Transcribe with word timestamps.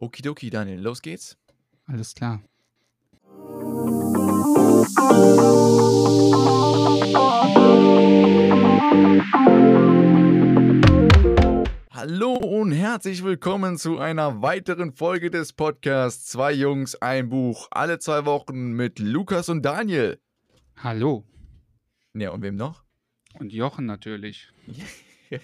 Okidoki, 0.00 0.48
Daniel, 0.48 0.80
los 0.80 1.02
geht's. 1.02 1.36
Alles 1.86 2.14
klar. 2.14 2.40
Hallo 11.90 12.34
und 12.34 12.70
herzlich 12.70 13.24
willkommen 13.24 13.76
zu 13.76 13.98
einer 13.98 14.40
weiteren 14.40 14.92
Folge 14.92 15.30
des 15.30 15.52
Podcasts 15.52 16.26
Zwei 16.26 16.52
Jungs, 16.52 16.94
ein 16.94 17.28
Buch. 17.28 17.66
Alle 17.72 17.98
zwei 17.98 18.24
Wochen 18.24 18.74
mit 18.74 19.00
Lukas 19.00 19.48
und 19.48 19.62
Daniel. 19.62 20.20
Hallo. 20.76 21.24
Ja, 22.14 22.30
und 22.30 22.42
wem 22.42 22.54
noch? 22.54 22.84
Und 23.34 23.52
Jochen 23.52 23.86
natürlich. 23.86 24.48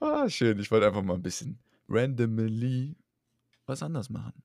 ah, 0.00 0.26
schön. 0.30 0.58
Ich 0.58 0.70
wollte 0.70 0.86
einfach 0.86 1.02
mal 1.02 1.14
ein 1.14 1.22
bisschen 1.22 1.58
randomly 1.88 2.96
was 3.66 3.82
anders 3.82 4.10
machen. 4.10 4.42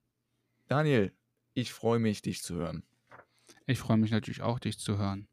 Daniel, 0.68 1.12
ich 1.54 1.73
freue 1.73 2.00
mich, 2.00 2.22
dich 2.22 2.41
zu 2.41 2.55
hören. 2.55 2.84
Ich 3.67 3.80
freue 3.80 3.98
mich 3.98 4.12
natürlich 4.12 4.41
auch, 4.41 4.59
dich 4.59 4.80
zu 4.80 4.98
hören. 4.98 5.27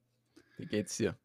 Wie 0.56 0.66
geht's 0.66 0.96
dir? 0.96 1.16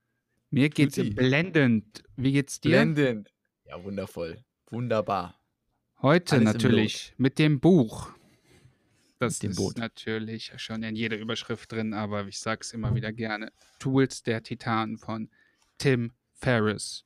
Mir 0.52 0.70
geht's 0.70 0.96
Tutti. 0.96 1.10
blendend. 1.10 2.04
Wie 2.16 2.32
geht's 2.32 2.62
dir? 2.62 2.70
Blendend. 2.70 3.34
Ja, 3.66 3.84
wundervoll. 3.84 4.44
Wunderbar. 4.70 5.40
Heute 6.02 6.36
Alles 6.36 6.46
natürlich 6.54 7.14
mit 7.18 7.40
dem 7.40 7.60
Buch. 7.60 8.12
Das 9.20 9.40
dem 9.40 9.52
ist 9.52 9.58
Boot. 9.58 9.78
natürlich 9.78 10.52
schon 10.58 10.84
in 10.84 10.96
jeder 10.96 11.18
Überschrift 11.18 11.72
drin, 11.72 11.94
aber 11.94 12.28
ich 12.28 12.40
sag's 12.40 12.74
immer 12.74 12.94
wieder 12.94 13.14
gerne. 13.14 13.52
Tools 13.80 14.22
der 14.22 14.44
Titanen 14.44 14.98
von 14.98 15.30
Tim 15.78 16.12
Ferriss. 16.34 17.06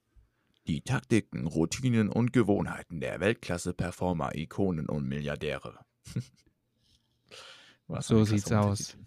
Die 0.68 0.82
Taktiken, 0.82 1.48
Routinen 1.48 2.10
und 2.10 2.34
Gewohnheiten 2.34 3.00
der 3.00 3.20
Weltklasse-Performer, 3.22 4.36
Ikonen 4.36 4.88
und 4.90 5.08
Milliardäre. 5.08 5.80
Was 7.88 8.08
So 8.08 8.26
sieht's 8.26 8.52
aus. 8.52 8.98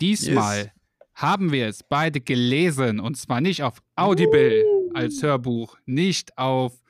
Diesmal 0.00 0.58
Yes. 0.58 0.70
haben 1.14 1.50
wir 1.50 1.66
es 1.66 1.82
beide 1.82 2.20
gelesen 2.20 3.00
und 3.00 3.16
zwar 3.16 3.40
nicht 3.40 3.62
auf 3.64 3.82
Audible 3.96 4.64
als 4.94 5.20
Hörbuch, 5.22 5.76
nicht 5.84 6.38
auf 6.38 6.80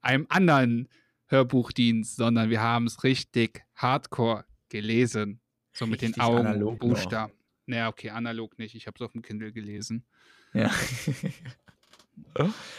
einem 0.00 0.26
anderen 0.30 0.88
Hörbuchdienst, 1.26 2.16
sondern 2.16 2.48
wir 2.48 2.62
haben 2.62 2.86
es 2.86 3.04
richtig 3.04 3.64
hardcore 3.74 4.46
gelesen. 4.70 5.40
So 5.74 5.86
mit 5.86 6.00
den 6.00 6.08
Richtig 6.08 6.22
Augen, 6.22 6.46
analog 6.46 6.72
noch. 6.80 6.88
Buchstaben. 6.88 7.34
Naja, 7.66 7.88
okay, 7.88 8.08
analog 8.10 8.56
nicht. 8.58 8.74
Ich 8.74 8.86
habe 8.86 8.94
es 8.98 9.02
auf 9.02 9.12
dem 9.12 9.20
Kindle 9.20 9.52
gelesen. 9.52 10.06
Ja. 10.54 10.70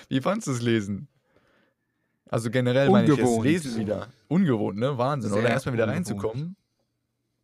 Wie 0.10 0.22
fandst 0.22 0.48
du 0.48 0.52
es 0.52 0.62
lesen? 0.62 1.08
Also 2.30 2.50
generell 2.52 2.90
meine 2.90 3.06
ich 3.08 3.14
es 3.14 3.20
Ungewohnt. 3.20 3.46
lesen 3.46 3.80
wieder. 3.80 4.10
Ungewohnt, 4.28 4.78
ne? 4.78 4.98
Wahnsinn, 4.98 5.32
oder? 5.32 5.42
Sehr 5.42 5.50
Erstmal 5.52 5.74
wieder 5.74 5.86
ungewohnt. 5.86 6.08
reinzukommen. 6.10 6.56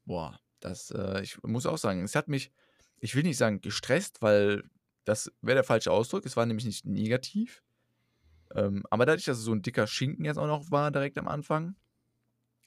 Boah, 0.06 0.40
das, 0.60 0.92
äh, 0.92 1.22
ich 1.22 1.42
muss 1.44 1.66
auch 1.66 1.78
sagen, 1.78 2.04
es 2.04 2.16
hat 2.16 2.28
mich, 2.28 2.52
ich 3.00 3.16
will 3.16 3.24
nicht 3.24 3.38
sagen 3.38 3.62
gestresst, 3.62 4.22
weil 4.22 4.64
das 5.06 5.32
wäre 5.42 5.56
der 5.56 5.64
falsche 5.64 5.92
Ausdruck. 5.92 6.26
Es 6.26 6.36
war 6.36 6.46
nämlich 6.46 6.66
nicht 6.66 6.86
negativ. 6.86 7.64
Ähm, 8.54 8.84
aber 8.90 9.06
dadurch, 9.06 9.26
dass 9.26 9.38
es 9.38 9.44
so 9.46 9.54
ein 9.54 9.62
dicker 9.62 9.88
Schinken 9.88 10.26
jetzt 10.26 10.38
auch 10.38 10.48
noch 10.48 10.70
war, 10.70 10.92
direkt 10.92 11.18
am 11.18 11.28
Anfang, 11.28 11.76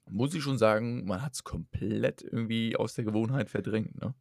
muss 0.08 0.34
ich 0.34 0.42
schon 0.42 0.58
sagen, 0.58 1.04
man 1.04 1.20
hat 1.22 1.34
es 1.34 1.44
komplett 1.44 2.22
irgendwie 2.22 2.76
aus 2.76 2.94
der 2.94 3.04
Gewohnheit 3.04 3.50
verdrängt, 3.50 4.00
ne? 4.00 4.14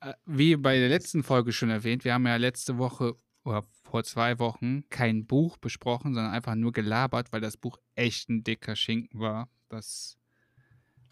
Äh, 0.00 0.14
Wie 0.26 0.56
bei 0.56 0.78
der 0.78 0.88
letzten 0.88 1.22
Folge 1.22 1.52
schon 1.52 1.70
erwähnt, 1.70 2.04
wir 2.04 2.14
haben 2.14 2.26
ja 2.26 2.36
letzte 2.36 2.78
Woche 2.78 3.14
oder 3.44 3.64
vor 3.84 4.04
zwei 4.04 4.38
Wochen 4.38 4.88
kein 4.90 5.26
Buch 5.26 5.56
besprochen, 5.56 6.14
sondern 6.14 6.32
einfach 6.32 6.54
nur 6.54 6.72
gelabert, 6.72 7.32
weil 7.32 7.40
das 7.40 7.56
Buch 7.56 7.78
echt 7.94 8.28
ein 8.28 8.44
dicker 8.44 8.76
Schinken 8.76 9.20
war. 9.20 9.48
Das 9.68 10.18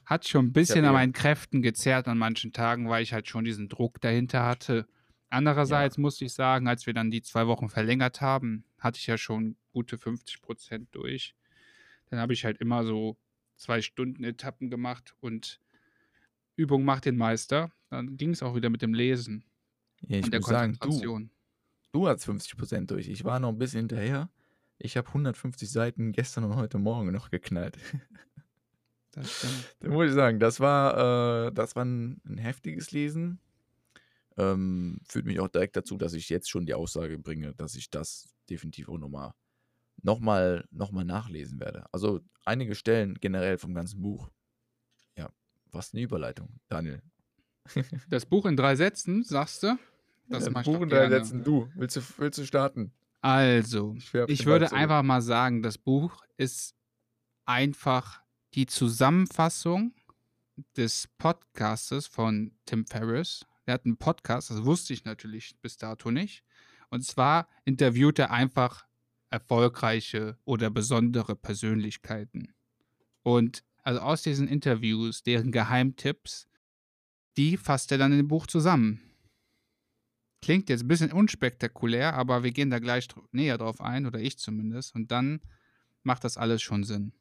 hat 0.04 0.28
schon 0.28 0.46
ein 0.46 0.52
bisschen 0.52 0.84
Ja, 0.84 0.90
an 0.90 0.94
ja. 0.94 1.00
meinen 1.00 1.12
Kräften 1.12 1.62
gezerrt 1.62 2.08
an 2.08 2.18
manchen 2.18 2.52
Tagen, 2.52 2.88
weil 2.88 3.02
ich 3.02 3.12
halt 3.12 3.28
schon 3.28 3.44
diesen 3.44 3.68
Druck 3.68 4.00
dahinter 4.00 4.44
hatte. 4.44 4.86
Andererseits 5.30 5.98
musste 5.98 6.24
ich 6.24 6.32
sagen, 6.32 6.68
als 6.68 6.86
wir 6.86 6.94
dann 6.94 7.10
die 7.10 7.22
zwei 7.22 7.46
Wochen 7.46 7.68
verlängert 7.68 8.20
haben, 8.20 8.64
hatte 8.78 8.98
ich 8.98 9.06
ja 9.06 9.18
schon 9.18 9.56
gute 9.72 9.98
50 9.98 10.40
Prozent 10.40 10.88
durch. 10.92 11.34
Dann 12.10 12.20
habe 12.20 12.32
ich 12.32 12.44
halt 12.44 12.58
immer 12.58 12.84
so 12.84 13.16
zwei 13.56 13.82
Stunden 13.82 14.22
Etappen 14.22 14.70
gemacht 14.70 15.14
und 15.20 15.60
Übung 16.54 16.84
macht 16.84 17.04
den 17.06 17.16
Meister. 17.16 17.72
Dann 17.90 18.16
ging 18.16 18.30
es 18.30 18.42
auch 18.42 18.54
wieder 18.54 18.70
mit 18.70 18.82
dem 18.82 18.94
Lesen 18.94 19.44
Ja, 20.02 20.18
ich 20.18 20.24
und 20.24 20.30
der 20.32 20.40
muss 20.40 20.48
sagen, 20.48 20.74
du, 20.74 20.78
Konzentration. 20.78 21.30
Du 21.96 22.06
hast 22.06 22.28
50% 22.28 22.88
durch. 22.88 23.08
Ich 23.08 23.24
war 23.24 23.40
noch 23.40 23.48
ein 23.48 23.56
bisschen 23.56 23.88
hinterher. 23.88 24.28
Ich 24.76 24.98
habe 24.98 25.08
150 25.08 25.70
Seiten 25.70 26.12
gestern 26.12 26.44
und 26.44 26.54
heute 26.54 26.76
Morgen 26.76 27.10
noch 27.10 27.30
geknallt. 27.30 27.78
Das 29.12 29.38
stimmt. 29.38 29.74
Da 29.80 29.88
muss 29.88 30.08
ich 30.08 30.12
sagen, 30.12 30.38
das 30.38 30.60
war, 30.60 31.46
äh, 31.46 31.52
das 31.54 31.74
war 31.74 31.86
ein, 31.86 32.20
ein 32.26 32.36
heftiges 32.36 32.90
Lesen. 32.92 33.40
Ähm, 34.36 35.00
führt 35.08 35.24
mich 35.24 35.40
auch 35.40 35.48
direkt 35.48 35.74
dazu, 35.74 35.96
dass 35.96 36.12
ich 36.12 36.28
jetzt 36.28 36.50
schon 36.50 36.66
die 36.66 36.74
Aussage 36.74 37.18
bringe, 37.18 37.54
dass 37.54 37.74
ich 37.76 37.88
das 37.88 38.28
definitiv 38.50 38.90
auch 38.90 38.98
nochmal 38.98 39.32
noch 40.02 40.20
mal, 40.20 40.66
noch 40.70 40.92
mal 40.92 41.06
nachlesen 41.06 41.60
werde. 41.60 41.86
Also 41.92 42.20
einige 42.44 42.74
Stellen 42.74 43.14
generell 43.14 43.56
vom 43.56 43.72
ganzen 43.72 44.02
Buch. 44.02 44.28
Ja, 45.16 45.30
was 45.72 45.94
eine 45.94 46.02
Überleitung, 46.02 46.60
Daniel. 46.68 47.00
Das 48.10 48.26
Buch 48.26 48.44
in 48.44 48.54
drei 48.54 48.76
Sätzen, 48.76 49.24
sagst 49.24 49.62
du? 49.62 49.78
Das 50.28 50.46
Ja, 50.46 50.62
Buch 50.62 50.80
in 50.80 50.88
drei. 50.88 51.08
Sätzen. 51.08 51.44
Du, 51.44 51.68
willst 51.74 51.96
du, 51.96 52.00
willst 52.18 52.38
du 52.38 52.44
starten? 52.44 52.92
Also, 53.20 53.94
Ich 53.96 54.12
ich 54.14 54.44
Ball 54.44 54.46
würde 54.46 54.66
zurück. 54.66 54.80
einfach 54.80 55.02
mal 55.02 55.22
sagen, 55.22 55.62
das 55.62 55.78
Buch 55.78 56.22
ist 56.36 56.74
einfach 57.44 58.22
die 58.54 58.66
Zusammenfassung 58.66 59.94
des 60.76 61.08
Podcastes 61.18 62.06
von 62.06 62.52
Tim 62.66 62.86
Ferriss. 62.86 63.46
Er 63.66 63.74
hat 63.74 63.84
einen 63.84 63.96
Podcast, 63.96 64.50
das 64.50 64.64
wusste 64.64 64.92
ich 64.92 65.04
natürlich 65.04 65.56
bis 65.60 65.76
dato 65.76 66.10
nicht. 66.10 66.44
Und 66.88 67.04
zwar 67.04 67.48
interviewt 67.64 68.18
er 68.18 68.30
einfach 68.30 68.86
erfolgreiche 69.30 70.38
oder 70.44 70.70
besondere 70.70 71.34
Persönlichkeiten. 71.34 72.54
Und 73.22 73.64
also 73.82 74.00
aus 74.00 74.22
diesen 74.22 74.48
Interviews, 74.48 75.22
deren 75.22 75.50
Geheimtipps, 75.52 76.48
die 77.36 77.56
fasst 77.56 77.92
er 77.92 77.98
dann 77.98 78.12
in 78.12 78.18
dem 78.18 78.28
Buch 78.28 78.46
zusammen. 78.46 79.00
Klingt 80.42 80.68
jetzt 80.68 80.82
ein 80.82 80.88
bisschen 80.88 81.12
unspektakulär, 81.12 82.14
aber 82.14 82.42
wir 82.42 82.52
gehen 82.52 82.70
da 82.70 82.78
gleich 82.78 83.08
näher 83.32 83.58
drauf 83.58 83.80
ein, 83.80 84.06
oder 84.06 84.20
ich 84.20 84.38
zumindest. 84.38 84.94
Und 84.94 85.10
dann 85.10 85.40
macht 86.02 86.24
das 86.24 86.36
alles 86.36 86.62
schon 86.62 86.84
Sinn. 86.84 87.12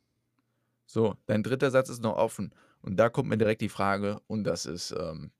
So, 0.85 1.17
dein 1.25 1.43
dritter 1.43 1.71
Satz 1.71 1.89
ist 1.89 2.01
noch 2.01 2.15
offen. 2.15 2.53
Und 2.81 2.97
da 2.97 3.09
kommt 3.09 3.29
mir 3.29 3.37
direkt 3.37 3.61
die 3.61 3.69
Frage, 3.69 4.21
und 4.27 4.43
das 4.43 4.65
ist, 4.65 4.91
ähm, 4.91 5.31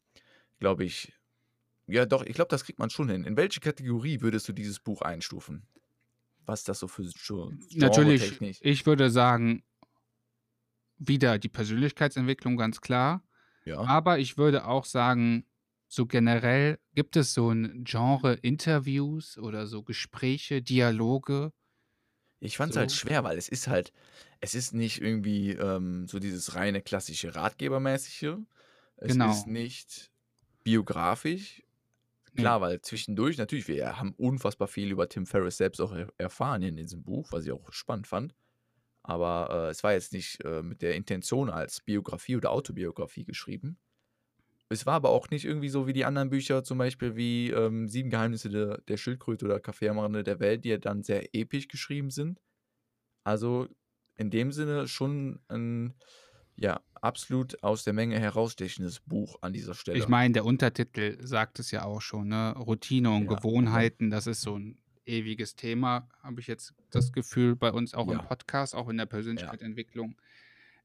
glaube 0.59 0.84
ich, 0.84 1.14
ja 1.88 2.06
doch, 2.06 2.24
ich 2.24 2.34
glaube, 2.34 2.50
das 2.50 2.64
kriegt 2.64 2.80
man 2.80 2.90
schon 2.90 3.09
hin. 3.09 3.24
In 3.24 3.38
welche 3.38 3.59
Kategorie 3.59 4.22
würdest 4.22 4.47
du 4.47 4.53
dieses 4.53 4.80
Buch 4.80 5.02
einstufen? 5.02 5.68
Was 6.46 6.64
das 6.64 6.80
so 6.80 6.88
für 6.88 7.03
Genre 7.03 7.56
Natürlich, 7.75 8.62
ich 8.62 8.85
würde 8.85 9.09
sagen, 9.09 9.64
wieder 10.97 11.38
die 11.38 11.50
Persönlichkeitsentwicklung, 11.50 12.58
ganz 12.58 12.81
klar. 12.81 13.24
Ja. 13.66 13.80
Aber 13.81 14.19
ich 14.19 14.38
würde 14.38 14.66
auch 14.66 14.85
sagen, 14.85 15.46
so 15.88 16.06
generell 16.06 16.79
gibt 16.94 17.16
es 17.16 17.34
so 17.34 17.50
ein 17.51 17.84
Genre 17.85 18.34
Interviews 18.34 19.38
oder 19.38 19.68
so 19.68 19.84
Gespräche, 19.84 20.62
Dialoge. 20.62 21.51
Ich 22.40 22.57
fand 22.57 22.72
es 22.72 22.78
halt 22.78 22.91
so. 22.91 22.97
schwer, 22.97 23.23
weil 23.23 23.38
es 23.38 23.50
ist 23.50 23.68
halt, 23.68 23.91
es 24.40 24.56
ist 24.56 24.73
nicht 24.73 25.01
irgendwie 25.01 25.51
ähm, 25.51 26.07
so 26.07 26.19
dieses 26.19 26.56
reine 26.56 26.81
klassische 26.81 27.35
Ratgebermäßige. 27.35 28.38
Es 28.97 29.13
Genau. 29.13 29.31
ist 29.31 29.47
nicht 29.47 30.12
biografisch. 30.63 31.63
Nee. 32.34 32.41
Klar, 32.41 32.62
weil 32.62 32.81
zwischendurch, 32.81 33.38
natürlich, 33.38 33.67
wir 33.67 33.97
haben 33.97 34.13
unfassbar 34.17 34.67
viel 34.67 34.91
über 34.91 35.07
Tim 35.07 35.25
Ferriss 35.25 35.57
selbst 35.57 35.79
auch 35.79 35.94
er 35.94 36.13
erfahren 36.17 36.62
in 36.63 36.75
diesem 36.75 37.03
Buch, 37.03 37.31
was 37.31 37.46
ich 37.46 37.52
auch 37.52 37.72
spannend 37.72 38.07
fand. 38.07 38.35
Aber 39.03 39.67
äh, 39.67 39.69
es 39.72 39.84
war 39.84 39.94
jetzt 39.94 40.13
nicht 40.13 40.44
äh, 40.44 40.62
mit 40.63 40.81
der 40.81 40.96
Intention 40.96 41.50
als 41.50 41.81
Biografie 41.81 42.35
oder 42.38 42.52
Autobiografie 42.52 43.23
geschrieben. 43.26 43.78
Es 44.70 44.85
war 44.85 44.96
aber 44.96 45.09
auch 45.09 45.29
nicht 45.29 45.46
irgendwie 45.46 45.70
so 45.70 45.85
wie 45.85 45.94
die 45.94 46.06
anderen 46.06 46.29
Bücher, 46.29 46.64
zum 46.64 46.78
Beispiel 46.79 47.16
wie 47.16 47.52
ähm, 47.52 47.88
Sieben 47.88 48.09
Geheimnisse 48.09 48.50
der, 48.50 48.79
der 48.88 48.97
Schildkröte 48.97 49.46
oder 49.46 49.59
Kaffeeamarande 49.59 50.23
der 50.23 50.40
Welt, 50.40 50.66
die 50.66 50.70
ja 50.70 50.78
dann 50.78 51.03
sehr 51.03 51.35
episch 51.35 51.67
geschrieben 51.67 52.09
sind. 52.09 52.41
Also 53.23 53.67
in 54.16 54.29
dem 54.32 54.52
Sinne 54.52 54.88
schon 54.88 55.40
ein, 55.50 55.94
ja, 56.56 56.82
absolut 56.94 57.62
aus 57.64 57.84
der 57.84 57.94
Menge 57.94 58.20
herausstechendes 58.20 59.02
Buch 59.02 59.38
an 59.41 59.53
dieser 59.53 59.76
Stelle. 59.76 60.00
Ich 60.00 60.08
meine, 60.08 60.34
der 60.34 60.46
Untertitel 60.46 61.17
sagt 61.26 61.59
es 61.59 61.70
ja 61.72 61.84
auch 61.84 62.02
schon, 62.02 62.29
ne? 62.29 62.56
Routine 62.58 63.12
und 63.12 63.26
Ja, 63.29 63.35
Gewohnheiten, 63.35 64.09
das 64.09 64.26
ist 64.26 64.41
so 64.41 64.58
ein 64.58 64.79
ewiges 65.06 65.56
Thema, 65.56 66.09
habe 66.23 66.41
ich 66.41 66.47
jetzt 66.47 66.73
das 66.90 67.12
Gefühl 67.12 67.56
bei 67.56 67.72
uns 67.72 67.94
auch 67.94 68.08
Ja. 68.08 68.20
im 68.20 68.26
Podcast, 68.26 68.73
auch 68.73 68.90
in 68.90 68.97
der 68.97 69.06
Persönlichkeitsentwicklung. 69.06 70.16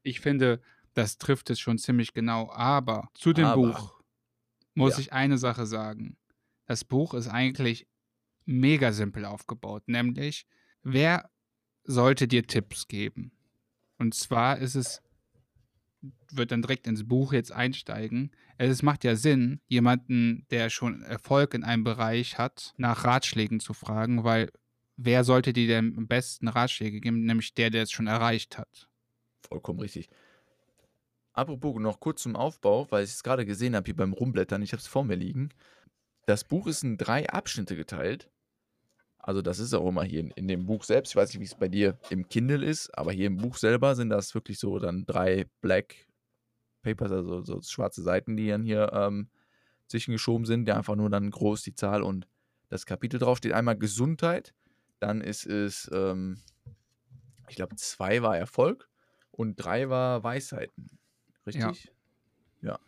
Ich 0.03 0.19
finde, 0.19 0.61
das 0.93 1.17
trifft 1.17 1.49
es 1.49 1.59
schon 1.59 1.77
ziemlich 1.77 2.13
genau. 2.13 2.51
Aber 2.51 3.09
zu 3.13 3.33
dem 3.33 3.45
Aber, 3.45 3.61
Buch 3.61 4.01
muss 4.73 4.93
ja. 4.93 4.99
ich 4.99 5.13
eine 5.13 5.37
Sache 5.37 5.65
sagen. 5.65 6.17
Das 6.65 6.83
Buch 6.85 7.13
ist 7.13 7.27
eigentlich 7.27 7.87
mega 8.45 8.91
simpel 8.91 9.25
aufgebaut, 9.25 9.83
nämlich 9.87 10.45
wer 10.83 11.29
sollte 11.83 12.27
dir 12.27 12.45
Tipps 12.45 12.87
geben? 12.87 13.31
Und 13.97 14.13
zwar 14.13 14.57
ist 14.57 14.75
es, 14.75 15.01
wird 16.31 16.51
dann 16.51 16.61
direkt 16.61 16.87
ins 16.87 17.07
Buch 17.07 17.33
jetzt 17.33 17.51
einsteigen. 17.51 18.31
Es 18.57 18.81
macht 18.81 19.03
ja 19.03 19.15
Sinn, 19.15 19.61
jemanden, 19.67 20.45
der 20.49 20.69
schon 20.69 21.01
Erfolg 21.03 21.53
in 21.53 21.63
einem 21.63 21.83
Bereich 21.83 22.37
hat, 22.37 22.73
nach 22.77 23.03
Ratschlägen 23.03 23.59
zu 23.59 23.73
fragen, 23.73 24.23
weil 24.23 24.51
wer 24.97 25.23
sollte 25.23 25.53
dir 25.53 25.67
denn 25.67 25.95
am 25.97 26.07
besten 26.07 26.47
Ratschläge 26.47 26.99
geben? 26.99 27.25
Nämlich 27.25 27.53
der, 27.53 27.69
der 27.69 27.83
es 27.83 27.91
schon 27.91 28.07
erreicht 28.07 28.57
hat. 28.57 28.89
Vollkommen 29.47 29.79
richtig. 29.79 30.09
Apropos 31.33 31.79
noch 31.79 31.99
kurz 31.99 32.23
zum 32.23 32.35
Aufbau, 32.35 32.87
weil 32.91 33.03
ich 33.03 33.11
es 33.11 33.23
gerade 33.23 33.45
gesehen 33.45 33.75
habe 33.75 33.85
hier 33.85 33.95
beim 33.95 34.13
Rumblättern, 34.13 34.61
ich 34.61 34.73
habe 34.73 34.81
es 34.81 34.87
vor 34.87 35.03
mir 35.03 35.15
liegen. 35.15 35.49
Das 36.25 36.43
Buch 36.43 36.67
ist 36.67 36.83
in 36.83 36.97
drei 36.97 37.27
Abschnitte 37.29 37.75
geteilt. 37.75 38.29
Also 39.17 39.41
das 39.41 39.59
ist 39.59 39.73
auch 39.73 39.87
immer 39.87 40.03
hier 40.03 40.19
in, 40.19 40.31
in 40.31 40.47
dem 40.47 40.65
Buch 40.65 40.83
selbst. 40.83 41.11
Ich 41.11 41.15
weiß 41.15 41.29
nicht, 41.29 41.39
wie 41.39 41.45
es 41.45 41.55
bei 41.55 41.67
dir 41.67 41.97
im 42.09 42.27
Kindle 42.27 42.65
ist, 42.65 42.89
aber 42.97 43.11
hier 43.11 43.27
im 43.27 43.37
Buch 43.37 43.55
selber 43.55 43.95
sind 43.95 44.09
das 44.09 44.33
wirklich 44.33 44.59
so 44.59 44.79
dann 44.79 45.05
drei 45.05 45.45
Black 45.61 46.07
Papers, 46.81 47.11
also 47.11 47.43
so 47.43 47.61
schwarze 47.61 48.01
Seiten, 48.01 48.35
die 48.35 48.47
dann 48.47 48.63
hier 48.63 48.91
ähm, 48.93 49.29
zwischengeschoben 49.87 50.45
sind, 50.45 50.65
die 50.65 50.71
einfach 50.71 50.95
nur 50.95 51.09
dann 51.09 51.29
groß 51.29 51.61
die 51.61 51.75
Zahl 51.75 52.01
und 52.01 52.27
das 52.69 52.85
Kapitel 52.85 53.19
drauf 53.19 53.37
steht. 53.37 53.53
Einmal 53.53 53.77
Gesundheit, 53.77 54.53
dann 54.99 55.21
ist 55.21 55.45
es, 55.45 55.89
ähm, 55.93 56.41
ich 57.47 57.55
glaube, 57.55 57.75
zwei 57.75 58.23
war 58.23 58.37
Erfolg 58.37 58.89
und 59.31 59.55
drei 59.55 59.89
war 59.89 60.23
Weisheiten. 60.23 61.00
Richtig? 61.45 61.93
Ja. 62.61 62.71
ja. 62.71 62.79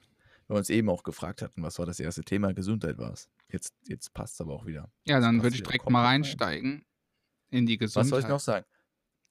Wir 0.47 0.55
uns 0.55 0.69
eben 0.69 0.89
auch 0.89 1.03
gefragt 1.03 1.41
hatten, 1.41 1.63
was 1.63 1.79
war 1.79 1.85
das 1.85 1.99
erste 1.99 2.23
Thema? 2.23 2.53
Gesundheit 2.53 2.97
war 2.97 3.13
es. 3.13 3.29
Jetzt, 3.49 3.73
jetzt 3.87 4.13
passt 4.13 4.35
es 4.35 4.41
aber 4.41 4.53
auch 4.53 4.65
wieder. 4.65 4.91
Ja, 5.05 5.19
dann 5.19 5.41
würde 5.41 5.55
ich 5.55 5.63
direkt 5.63 5.89
mal 5.89 6.03
reinsteigen 6.03 6.85
in 7.49 7.65
die 7.65 7.77
Gesundheit. 7.77 8.03
Was 8.03 8.09
soll 8.09 8.19
ich 8.21 8.27
noch 8.27 8.39
sagen? 8.39 8.65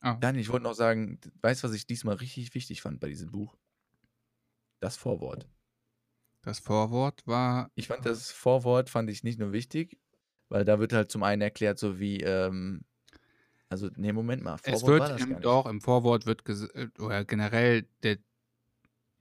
Oh. 0.04 0.14
Dann, 0.20 0.36
ich 0.36 0.48
wollte 0.48 0.64
noch 0.64 0.74
sagen, 0.74 1.20
weißt 1.42 1.62
du, 1.62 1.68
was 1.68 1.74
ich 1.74 1.86
diesmal 1.86 2.16
richtig 2.16 2.54
wichtig 2.54 2.82
fand 2.82 2.98
bei 3.00 3.08
diesem 3.08 3.30
Buch? 3.30 3.56
Das 4.80 4.96
Vorwort. 4.96 5.46
Das 6.42 6.58
Vorwort 6.58 7.24
war. 7.24 7.70
Ich 7.76 7.86
fand 7.86 8.04
das 8.04 8.32
Vorwort 8.32 8.90
fand 8.90 9.08
ich 9.10 9.22
nicht 9.22 9.38
nur 9.38 9.52
wichtig, 9.52 10.00
weil 10.48 10.64
da 10.64 10.80
wird 10.80 10.92
halt 10.92 11.12
zum 11.12 11.22
einen 11.22 11.40
erklärt, 11.40 11.78
so 11.78 12.00
wie, 12.00 12.18
ähm, 12.18 12.84
also, 13.68 13.88
nee, 13.96 14.12
Moment 14.12 14.42
mal. 14.42 14.58
Vorwort 14.58 14.82
es 14.82 14.86
wird 14.86 15.20
im, 15.20 15.40
doch, 15.40 15.66
im 15.66 15.80
Vorwort 15.80 16.26
wird, 16.26 16.42
äh, 16.74 16.88
oder 16.98 17.24
generell, 17.24 17.88
der, 18.02 18.18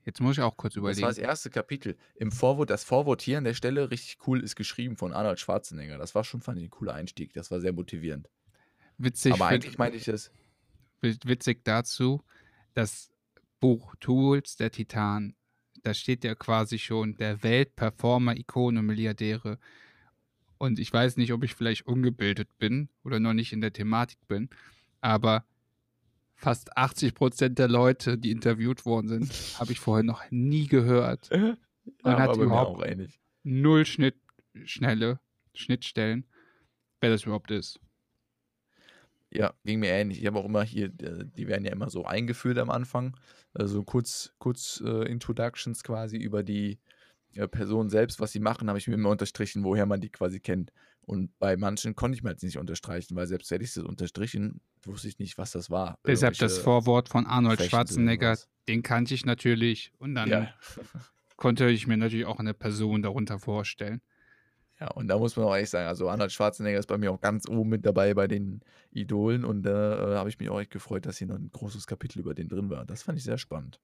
jetzt 0.06 0.20
muss 0.22 0.38
ich 0.38 0.44
auch 0.44 0.58
kurz 0.58 0.76
überlegen. 0.76 1.02
Das 1.02 1.04
war 1.04 1.10
das 1.10 1.18
erste 1.18 1.50
Kapitel. 1.50 1.98
Im 2.16 2.32
Vorwort, 2.32 2.70
das 2.70 2.84
Vorwort 2.84 3.22
hier 3.22 3.38
an 3.38 3.44
der 3.44 3.54
Stelle, 3.54 3.92
richtig 3.92 4.18
cool, 4.28 4.44
ist 4.44 4.56
geschrieben 4.56 4.98
von 4.98 5.14
Arnold 5.14 5.40
Schwarzenegger. 5.40 5.98
Das 5.98 6.16
war 6.16 6.24
schon, 6.24 6.42
fand 6.42 6.60
ich, 6.60 6.66
ein 6.66 6.70
cooler 6.70 6.94
Einstieg. 6.94 7.34
Das 7.34 7.52
war 7.52 7.60
sehr 7.60 7.74
motivierend. 7.74 8.30
Witzig. 8.98 9.34
Aber 9.34 9.48
eigentlich 9.48 9.78
meinte 9.78 9.98
ich 9.98 10.06
das. 10.06 10.32
Witzig 11.02 11.64
dazu, 11.64 12.22
das 12.74 13.12
Buch 13.60 13.96
Tools 14.00 14.56
der 14.56 14.72
Titan 14.72 15.36
da 15.84 15.94
steht 15.94 16.24
ja 16.24 16.36
quasi 16.36 16.80
schon 16.80 17.16
der 17.16 17.44
Weltperformer, 17.44 18.36
Ikone, 18.38 18.82
Milliardäre. 18.82 19.58
Und 20.58 20.80
ich 20.80 20.94
weiß 20.94 21.18
nicht, 21.18 21.34
ob 21.34 21.44
ich 21.44 21.56
vielleicht 21.56 21.88
ungebildet 21.88 22.50
bin 22.60 22.90
oder 23.04 23.20
noch 23.20 23.34
nicht 23.34 23.52
in 23.52 23.62
der 23.62 23.74
Thematik 23.74 24.20
bin, 24.28 24.50
aber 25.02 25.44
fast 26.42 26.76
80 26.76 27.14
Prozent 27.14 27.60
der 27.60 27.68
Leute, 27.68 28.18
die 28.18 28.32
interviewt 28.32 28.86
worden 28.86 29.08
sind, 29.08 29.32
habe 29.60 29.72
ich 29.72 29.80
vorher 29.80 30.04
noch 30.04 30.24
nie 30.32 30.68
gehört. 30.68 31.30
Man 32.04 32.18
ja, 32.18 32.20
hat 32.20 32.38
überhaupt 32.38 32.86
null 33.44 33.86
Schnitt, 33.86 34.16
schnelle 34.66 35.20
Schnittstellen, 35.54 36.26
wer 37.00 37.10
das 37.10 37.24
überhaupt 37.24 37.52
ist. 37.52 37.80
Ja, 39.32 39.54
ging 39.64 39.80
mir 39.80 39.92
ähnlich. 39.92 40.20
Ich 40.20 40.26
habe 40.26 40.40
auch 40.40 40.46
immer 40.46 40.64
hier, 40.64 40.90
die 40.90 41.48
werden 41.48 41.64
ja 41.64 41.72
immer 41.72 41.90
so 41.90 42.06
eingeführt 42.06 42.58
am 42.58 42.70
Anfang, 42.70 43.16
also 43.54 43.84
kurz, 43.84 44.34
kurz 44.40 44.84
äh, 44.86 45.10
Introductions 45.10 45.84
quasi 45.84 46.18
über 46.18 46.44
die 46.44 46.80
äh, 47.36 47.48
Person 47.48 47.90
selbst, 47.90 48.20
was 48.20 48.32
sie 48.32 48.40
machen, 48.40 48.68
habe 48.68 48.78
ich 48.78 48.88
mir 48.88 48.96
immer 48.96 49.10
unterstrichen, 49.10 49.64
woher 49.64 49.86
man 49.86 50.02
die 50.02 50.10
quasi 50.10 50.40
kennt. 50.40 50.74
Und 51.06 51.38
bei 51.40 51.58
manchen 51.58 51.96
konnte 51.96 52.16
ich 52.16 52.24
mir 52.24 52.30
halt 52.30 52.44
nicht 52.44 52.58
unterstreichen, 52.58 53.16
weil 53.16 53.28
selbst 53.28 53.50
hätte 53.52 53.64
ich 53.64 53.72
es 53.72 53.78
unterstrichen, 53.78 54.62
wusste 54.84 55.08
ich 55.08 55.20
nicht, 55.20 55.38
was 55.38 55.52
das 55.52 55.70
war. 55.70 55.98
Deshalb 56.06 56.38
das 56.38 56.60
Vorwort 56.60 57.10
von 57.10 57.26
Arnold 57.26 57.62
Schwarzenegger, 57.62 58.38
den 58.68 58.84
kannte 58.84 59.14
ich 59.14 59.26
natürlich 59.26 59.92
und 59.98 60.16
dann 60.16 60.30
ja. 60.30 60.54
konnte 61.38 61.70
ich 61.70 61.88
mir 61.88 61.98
natürlich 61.98 62.26
auch 62.26 62.40
eine 62.40 62.54
Person 62.54 63.02
darunter 63.02 63.40
vorstellen. 63.40 64.02
Ja, 64.80 64.90
und 64.90 65.08
da 65.08 65.18
muss 65.20 65.36
man 65.36 65.46
auch 65.46 65.54
ehrlich 65.54 65.70
sagen, 65.70 65.88
also 65.88 66.10
Arnold 66.10 66.32
Schwarzenegger 66.32 66.80
ist 66.80 66.88
bei 66.88 66.98
mir 66.98 67.12
auch 67.12 67.22
ganz 67.22 67.48
oben 67.48 67.70
mit 67.70 67.86
dabei 67.86 68.16
bei 68.16 68.28
den 68.28 68.62
Idolen 68.92 69.46
und 69.46 69.62
da 69.64 70.14
äh, 70.14 70.18
habe 70.18 70.30
ich 70.30 70.40
mich 70.40 70.50
auch 70.50 70.60
echt 70.60 70.72
gefreut, 70.72 71.06
dass 71.06 71.20
hier 71.20 71.28
noch 71.28 71.36
ein 71.36 71.52
großes 71.52 71.86
Kapitel 71.86 72.20
über 72.20 72.34
den 72.34 72.48
drin 72.48 72.72
war. 72.72 72.86
Das 72.86 73.04
fand 73.04 73.20
ich 73.20 73.24
sehr 73.24 73.38
spannend. 73.38 73.80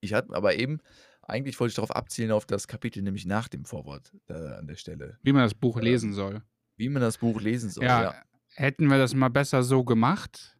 Ich 0.00 0.12
hatte 0.12 0.34
aber 0.34 0.54
eben, 0.56 0.80
eigentlich 1.28 1.58
wollte 1.58 1.70
ich 1.70 1.76
darauf 1.76 1.90
abzielen, 1.90 2.30
auf 2.30 2.46
das 2.46 2.68
Kapitel, 2.68 3.02
nämlich 3.02 3.26
nach 3.26 3.48
dem 3.48 3.64
Vorwort 3.64 4.12
äh, 4.28 4.32
an 4.32 4.66
der 4.66 4.76
Stelle. 4.76 5.18
Wie 5.22 5.32
man 5.32 5.42
das 5.42 5.54
Buch 5.54 5.76
ähm, 5.76 5.82
lesen 5.82 6.12
soll. 6.12 6.42
Wie 6.76 6.88
man 6.88 7.02
das 7.02 7.18
Buch 7.18 7.40
lesen 7.40 7.70
soll, 7.70 7.84
ja. 7.84 8.02
ja. 8.02 8.14
Hätten 8.54 8.86
wir 8.86 8.98
das 8.98 9.14
mal 9.14 9.28
besser 9.28 9.62
so 9.62 9.84
gemacht, 9.84 10.56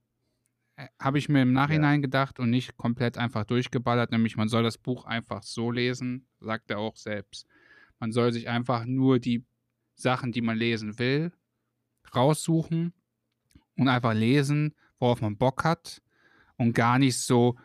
äh, 0.77 0.89
habe 1.01 1.19
ich 1.19 1.29
mir 1.29 1.43
im 1.43 1.53
Nachhinein 1.53 2.01
ja. 2.01 2.03
gedacht 2.03 2.39
und 2.39 2.51
nicht 2.51 2.77
komplett 2.77 3.17
einfach 3.17 3.45
durchgeballert, 3.45 4.11
nämlich 4.11 4.37
man 4.37 4.49
soll 4.49 4.63
das 4.63 4.77
Buch 4.79 5.05
einfach 5.05 5.43
so 5.43 5.71
lesen, 5.71 6.27
sagt 6.41 6.71
er 6.71 6.79
auch 6.79 6.97
selbst. 6.97 7.47
Man 7.99 8.13
soll 8.13 8.33
sich 8.33 8.49
einfach 8.49 8.85
nur 8.85 9.19
die 9.19 9.45
Sachen, 9.95 10.33
die 10.33 10.43
man 10.43 10.59
lesen 10.59 10.99
will, 10.99 11.33
raussuchen 12.15 12.93
und 13.77 13.89
einfach 13.89 14.15
lesen, 14.15 14.75
worauf 14.99 15.21
man 15.21 15.39
Bock 15.39 15.65
hat 15.65 16.03
und 16.57 16.75
gar 16.75 16.99
nicht 16.99 17.19
so 17.19 17.57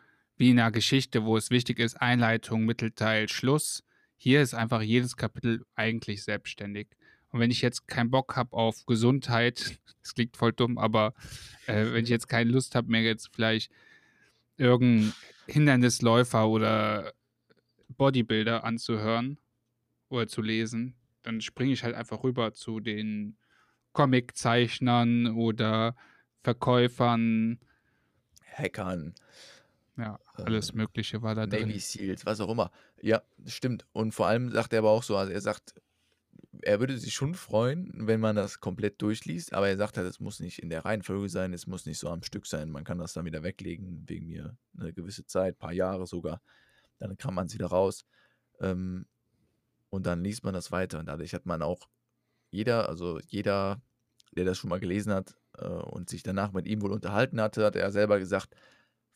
wie 0.42 0.50
in 0.50 0.60
einer 0.60 0.72
Geschichte, 0.72 1.24
wo 1.24 1.38
es 1.38 1.52
wichtig 1.52 1.78
ist, 1.78 2.02
Einleitung, 2.02 2.66
Mittelteil, 2.66 3.30
Schluss. 3.30 3.84
Hier 4.18 4.42
ist 4.42 4.56
einfach 4.56 4.82
jedes 4.82 5.16
Kapitel 5.16 5.64
eigentlich 5.76 6.24
selbstständig. 6.24 6.88
Und 7.30 7.40
wenn 7.40 7.52
ich 7.52 7.62
jetzt 7.62 7.88
keinen 7.88 8.10
Bock 8.10 8.36
habe 8.36 8.54
auf 8.54 8.88
Gesundheit, 8.88 9.80
das 10.02 10.16
klingt 10.16 10.36
voll 10.36 10.52
dumm, 10.52 10.80
aber 10.80 11.14
äh, 11.68 11.94
wenn 11.94 12.06
ich 12.06 12.10
jetzt 12.10 12.28
keine 12.28 12.50
Lust 12.50 12.74
habe, 12.74 12.90
mir 12.90 13.04
jetzt 13.04 13.30
vielleicht 13.32 13.72
irgendeinen 14.58 15.14
Hindernisläufer 15.46 16.50
oder 16.50 17.14
Bodybuilder 17.90 18.64
anzuhören, 18.64 19.38
oder 20.10 20.28
zu 20.28 20.42
lesen, 20.42 20.96
dann 21.22 21.40
springe 21.40 21.74
ich 21.74 21.84
halt 21.84 21.94
einfach 21.94 22.24
rüber 22.24 22.52
zu 22.52 22.80
den 22.80 23.38
Comiczeichnern 23.94 25.36
oder 25.36 25.96
Verkäufern. 26.42 27.60
Hackern. 28.58 29.14
Ja, 29.98 30.20
alles 30.34 30.72
äh, 30.72 30.78
Mögliche 30.78 31.22
war 31.22 31.36
da 31.36 31.46
drin. 31.46 31.68
Navy 31.68 31.80
Seals, 31.80 32.26
was 32.26 32.40
auch 32.40 32.50
immer. 32.50 32.72
Ja, 33.02 33.22
stimmt. 33.46 33.86
Und 33.92 34.14
vor 34.14 34.28
allem 34.28 34.52
sagt 34.52 34.74
er 34.74 34.80
aber 34.80 34.92
auch 34.92 35.04
so, 35.04 35.18
also 35.18 35.32
er 35.32 35.42
sagt, 35.42 35.76
er 36.62 36.80
würde 36.80 36.98
sich 36.98 37.14
schon 37.14 37.36
freuen, 37.36 38.08
wenn 38.08 38.20
man 38.20 38.36
das 38.36 38.60
komplett 38.60 39.02
durchliest, 39.02 39.54
aber 39.54 39.70
er 39.70 39.78
sagt 39.78 39.98
halt, 39.98 40.08
es 40.08 40.20
muss 40.20 40.40
nicht 40.40 40.60
in 40.60 40.70
der 40.70 40.86
Reihenfolge 40.86 41.30
sein, 41.30 41.54
es 41.54 41.68
muss 41.68 41.86
nicht 41.86 41.98
so 41.98 42.10
am 42.10 42.24
Stück 42.24 42.46
sein, 42.46 42.70
man 42.70 42.84
kann 42.84 43.00
das 43.00 43.14
dann 43.14 43.26
wieder 43.26 43.44
weglegen, 43.44 44.04
wegen 44.08 44.28
mir 44.28 44.58
eine 44.78 44.94
gewisse 44.94 45.26
Zeit, 45.26 45.56
ein 45.56 45.60
paar 45.60 45.74
Jahre 45.74 46.08
sogar, 46.08 46.42
dann 47.00 47.18
kann 47.18 47.34
man 47.34 47.48
es 47.48 47.54
wieder 47.54 47.68
raus. 47.68 48.06
Ähm, 48.60 49.06
und 49.90 50.06
dann 50.06 50.24
liest 50.24 50.44
man 50.44 50.54
das 50.54 50.72
weiter 50.72 51.00
und 51.00 51.08
dadurch 51.08 51.34
hat 51.34 51.46
man 51.46 51.62
auch 51.62 51.90
jeder, 52.50 52.90
also 52.90 53.20
jeder, 53.28 53.82
der 54.36 54.46
das 54.46 54.58
schon 54.58 54.70
mal 54.70 54.80
gelesen 54.80 55.14
hat 55.14 55.36
äh, 55.58 55.68
und 55.68 56.10
sich 56.10 56.24
danach 56.24 56.52
mit 56.52 56.68
ihm 56.68 56.82
wohl 56.82 56.92
unterhalten 56.92 57.42
hatte, 57.42 57.66
hat 57.66 57.76
er 57.76 57.92
selber 57.92 58.20
gesagt, 58.20 58.56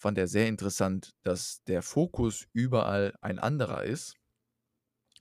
fand 0.05 0.19
er 0.19 0.27
sehr 0.27 0.47
interessant, 0.47 1.15
dass 1.23 1.63
der 1.63 1.81
Fokus 1.81 2.47
überall 2.53 3.15
ein 3.21 3.39
anderer 3.39 3.85
ist. 3.85 4.13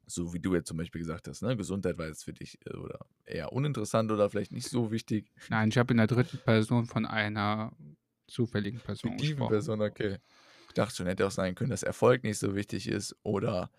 So 0.04 0.34
wie 0.34 0.40
du 0.40 0.54
jetzt 0.54 0.68
zum 0.68 0.76
Beispiel 0.76 1.00
gesagt 1.00 1.26
hast, 1.26 1.40
ne? 1.40 1.56
Gesundheit 1.56 1.96
war 1.96 2.06
jetzt 2.06 2.22
für 2.22 2.34
dich 2.34 2.58
äh, 2.66 2.76
oder 2.76 3.06
eher 3.24 3.54
uninteressant 3.54 4.12
oder 4.12 4.28
vielleicht 4.28 4.52
nicht 4.52 4.68
so 4.68 4.90
wichtig. 4.90 5.32
Nein, 5.48 5.70
ich 5.70 5.78
habe 5.78 5.94
in 5.94 5.96
der 5.96 6.06
dritten 6.06 6.36
Person 6.36 6.84
von 6.84 7.06
einer 7.06 7.72
zufälligen 8.26 8.78
Person 8.78 9.12
Fiktiven 9.12 9.36
gesprochen. 9.36 9.52
Person, 9.52 9.80
okay. 9.80 10.18
Ich 10.68 10.74
dachte 10.74 10.96
schon, 10.96 11.06
hätte 11.06 11.26
auch 11.26 11.30
sein 11.30 11.54
können, 11.54 11.70
dass 11.70 11.82
Erfolg 11.82 12.22
nicht 12.22 12.36
so 12.36 12.54
wichtig 12.54 12.86
ist 12.86 13.16
oder 13.22 13.70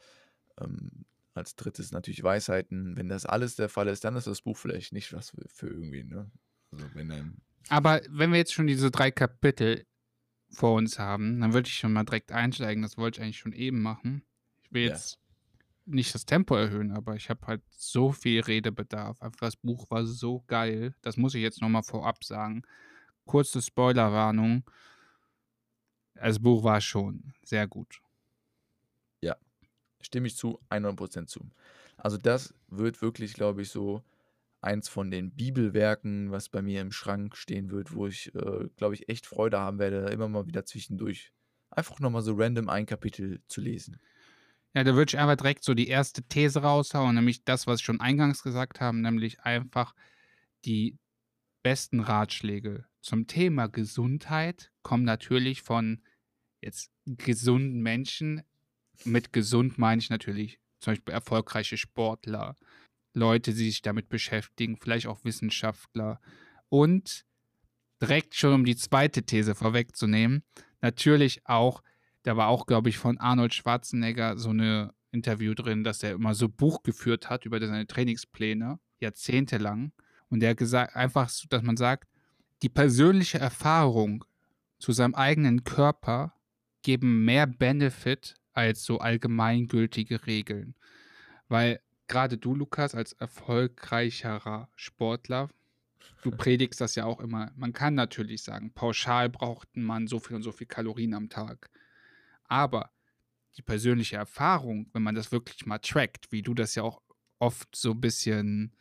ähm, 0.60 1.06
als 1.36 1.56
drittes 1.56 1.92
natürlich 1.92 2.24
Weisheiten. 2.24 2.98
Wenn 2.98 3.10
das 3.10 3.28
alles 3.28 3.58
der 3.58 3.70
Fall 3.70 3.90
ist, 3.90 4.04
dann 4.06 4.16
ist 4.16 4.26
das 4.26 4.42
Buch 4.42 4.58
vielleicht 4.58 4.92
nicht 4.92 5.14
was 5.14 5.30
für, 5.30 5.48
für 5.50 5.68
irgendwie, 5.68 6.04
ne? 6.04 6.32
Also 6.72 6.88
wenn 6.96 7.10
dann 7.10 7.38
Aber 7.70 8.02
wenn 8.10 8.32
wir 8.32 8.40
jetzt 8.40 8.56
schon 8.56 8.66
diese 8.66 8.90
drei 8.90 9.12
Kapitel 9.12 9.86
vor 10.56 10.74
uns 10.76 11.00
haben, 11.00 11.40
dann 11.40 11.54
würde 11.54 11.68
ich 11.68 11.76
schon 11.76 11.94
mal 11.94 12.04
direkt 12.04 12.32
einsteigen. 12.32 12.82
Das 12.82 12.98
wollte 12.98 13.20
ich 13.20 13.24
eigentlich 13.24 13.38
schon 13.38 13.54
eben 13.54 13.82
machen. 13.82 14.24
Ich 14.64 14.72
will 14.74 14.84
jetzt 14.84 15.14
ja. 15.16 15.94
nicht 15.94 16.16
das 16.16 16.26
Tempo 16.26 16.56
erhöhen, 16.56 16.92
aber 16.92 17.16
ich 17.16 17.30
habe 17.30 17.46
halt 17.48 17.62
so 17.70 18.12
viel 18.12 18.42
Redebedarf. 18.42 19.22
Einfach 19.22 19.42
das 19.42 19.56
Buch 19.56 19.90
war 19.90 20.06
so 20.06 20.44
geil. 20.48 20.96
Das 21.02 21.18
muss 21.18 21.36
ich 21.36 21.42
jetzt 21.42 21.62
nochmal 21.62 21.84
vorab 21.84 22.24
sagen. 22.24 22.64
Kurze 23.26 23.62
Spoilerwarnung. 23.62 24.64
Das 26.16 26.40
Buch 26.40 26.64
war 26.64 26.82
schon 26.82 27.34
sehr 27.44 27.68
gut. 27.68 28.02
Stimme 30.06 30.28
ich 30.28 30.38
zu, 30.38 30.60
100% 30.70 31.26
zu. 31.26 31.50
Also 31.98 32.18
das 32.18 32.54
wird 32.68 33.02
wirklich, 33.02 33.34
glaube 33.34 33.64
ich, 33.64 33.70
so 33.70 34.04
eins 34.66 34.90
von 34.90 35.12
den 35.12 35.32
Bibelwerken, 35.32 36.32
was 36.32 36.50
bei 36.50 36.62
mir 36.62 36.82
im 36.82 36.92
Schrank 36.92 37.38
stehen 37.38 37.72
wird, 37.72 37.94
wo 37.94 38.08
ich, 38.08 38.34
äh, 38.36 38.68
glaube 38.76 38.96
ich, 38.96 39.08
echt 39.10 39.26
Freude 39.26 39.60
haben 39.60 39.80
werde, 39.80 40.10
immer 40.12 40.28
mal 40.28 40.48
wieder 40.48 40.66
zwischendurch 40.66 41.32
einfach 41.70 42.00
nochmal 42.00 42.22
so 42.22 42.34
random 42.36 42.70
ein 42.70 42.86
Kapitel 42.86 43.42
zu 43.48 43.62
lesen. 43.62 44.00
Ja, 44.74 44.84
da 44.84 44.96
würde 44.96 45.10
ich 45.10 45.18
einfach 45.18 45.38
direkt 45.38 45.64
so 45.64 45.74
die 45.74 45.88
erste 45.88 46.24
These 46.24 46.62
raushauen, 46.62 47.16
nämlich 47.16 47.46
das, 47.46 47.68
was 47.68 47.80
ich 47.80 47.86
schon 47.86 48.02
eingangs 48.02 48.44
gesagt 48.44 48.82
habe, 48.82 48.98
nämlich 48.98 49.42
einfach 49.42 49.96
die 50.66 50.98
besten 51.64 52.02
Ratschläge 52.02 52.86
zum 53.02 53.28
Thema 53.28 53.68
Gesundheit 53.68 54.72
kommen 54.82 55.04
natürlich 55.04 55.62
von 55.62 56.02
jetzt 56.62 56.92
gesunden 57.06 57.82
Menschen. 57.82 58.42
Mit 59.04 59.32
gesund 59.32 59.78
meine 59.78 60.00
ich 60.00 60.10
natürlich 60.10 60.60
zum 60.80 60.94
Beispiel 60.94 61.14
erfolgreiche 61.14 61.78
Sportler, 61.78 62.56
Leute, 63.16 63.52
die 63.52 63.66
sich 63.66 63.82
damit 63.82 64.10
beschäftigen, 64.10 64.78
vielleicht 64.78 65.08
auch 65.08 65.24
Wissenschaftler. 65.24 66.20
Und 66.70 67.26
direkt 68.02 68.36
schon 68.36 68.54
um 68.54 68.66
die 68.66 68.76
zweite 68.76 69.24
These 69.24 69.56
vorwegzunehmen, 69.56 70.44
natürlich 70.82 71.42
auch, 71.46 71.82
da 72.24 72.38
war 72.38 72.48
auch, 72.48 72.66
glaube 72.66 72.90
ich, 72.90 72.98
von 72.98 73.18
Arnold 73.18 73.54
Schwarzenegger 73.54 74.38
so 74.38 74.50
eine 74.50 74.94
Interview 75.12 75.54
drin, 75.54 75.84
dass 75.84 76.04
er 76.04 76.14
immer 76.14 76.36
so 76.36 76.50
Buch 76.50 76.84
geführt 76.84 77.30
hat 77.30 77.46
über 77.46 77.60
seine 77.60 77.88
Trainingspläne, 77.88 78.80
jahrzehntelang. 79.00 79.94
Und 80.30 80.42
der 80.42 80.52
hat 80.52 80.58
gesagt, 80.58 80.96
einfach, 80.96 81.32
dass 81.50 81.64
man 81.64 81.78
sagt, 81.78 82.10
die 82.62 82.70
persönliche 82.70 83.40
Erfahrung 83.40 84.26
zu 84.80 84.92
seinem 84.92 85.16
eigenen 85.16 85.64
Körper 85.64 86.34
geben 86.82 87.24
mehr 87.24 87.48
Benefit 87.48 88.36
als 88.54 88.84
so 88.84 89.00
allgemeingültige 89.00 90.26
Regeln. 90.26 90.76
Weil 91.48 91.80
gerade 92.08 92.38
du, 92.38 92.56
Lukas, 92.56 92.96
als 92.96 93.14
erfolgreicherer 93.14 94.70
Sportler, 94.76 95.50
du 96.22 96.32
predigst 96.32 96.82
das 96.82 96.96
ja 96.96 97.06
auch 97.06 97.20
immer. 97.20 97.52
Man 97.56 97.74
kann 97.74 97.96
natürlich 97.96 98.44
sagen, 98.44 98.72
pauschal 98.74 99.30
braucht 99.30 99.76
man 99.76 100.08
so 100.08 100.20
viel 100.20 100.36
und 100.36 100.44
so 100.44 100.52
viel 100.52 100.68
Kalorien 100.68 101.14
am 101.14 101.30
Tag. 101.30 101.70
Aber 102.46 102.92
die 103.58 103.62
persönliche 103.62 104.18
Erfahrung, 104.18 104.90
wenn 104.94 105.04
man 105.04 105.16
das 105.16 105.32
wirklich 105.32 105.66
mal 105.66 105.80
trackt, 105.80 106.32
wie 106.32 106.42
du 106.42 106.54
das 106.54 106.76
ja 106.76 106.84
auch 106.84 107.02
oft 107.40 107.76
so 107.76 107.92
ein 107.92 108.02
bisschen, 108.02 108.76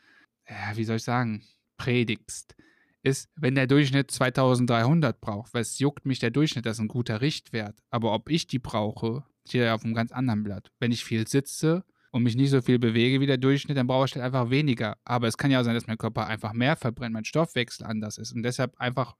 ja, 0.48 0.76
wie 0.76 0.84
soll 0.84 0.96
ich 0.96 1.04
sagen, 1.04 1.44
predigst, 1.76 2.56
ist, 3.02 3.28
wenn 3.36 3.54
der 3.54 3.66
Durchschnitt 3.66 4.10
2300 4.10 5.20
braucht, 5.20 5.52
was 5.52 5.78
juckt 5.78 6.06
mich 6.06 6.18
der 6.18 6.30
Durchschnitt, 6.30 6.64
das 6.64 6.78
ist 6.78 6.80
ein 6.80 6.88
guter 6.88 7.20
Richtwert. 7.20 7.82
Aber 7.90 8.14
ob 8.14 8.30
ich 8.30 8.46
die 8.46 8.58
brauche, 8.58 9.24
steht 9.46 9.62
ja 9.62 9.74
auf 9.74 9.84
einem 9.84 9.94
ganz 9.94 10.10
anderen 10.10 10.42
Blatt. 10.42 10.72
Wenn 10.78 10.90
ich 10.90 11.04
viel 11.04 11.28
sitze 11.28 11.84
und 12.14 12.22
mich 12.22 12.36
nicht 12.36 12.50
so 12.50 12.62
viel 12.62 12.78
bewege 12.78 13.18
wie 13.18 13.26
der 13.26 13.38
Durchschnitt, 13.38 13.76
dann 13.76 13.88
brauche 13.88 14.04
ich 14.04 14.14
halt 14.14 14.24
einfach 14.24 14.48
weniger. 14.48 14.96
Aber 15.04 15.26
es 15.26 15.36
kann 15.36 15.50
ja 15.50 15.58
auch 15.58 15.64
sein, 15.64 15.74
dass 15.74 15.88
mein 15.88 15.98
Körper 15.98 16.28
einfach 16.28 16.52
mehr 16.52 16.76
verbrennt, 16.76 17.12
mein 17.12 17.24
Stoffwechsel 17.24 17.84
anders 17.84 18.18
ist. 18.18 18.32
Und 18.32 18.44
deshalb 18.44 18.78
einfach 18.78 19.16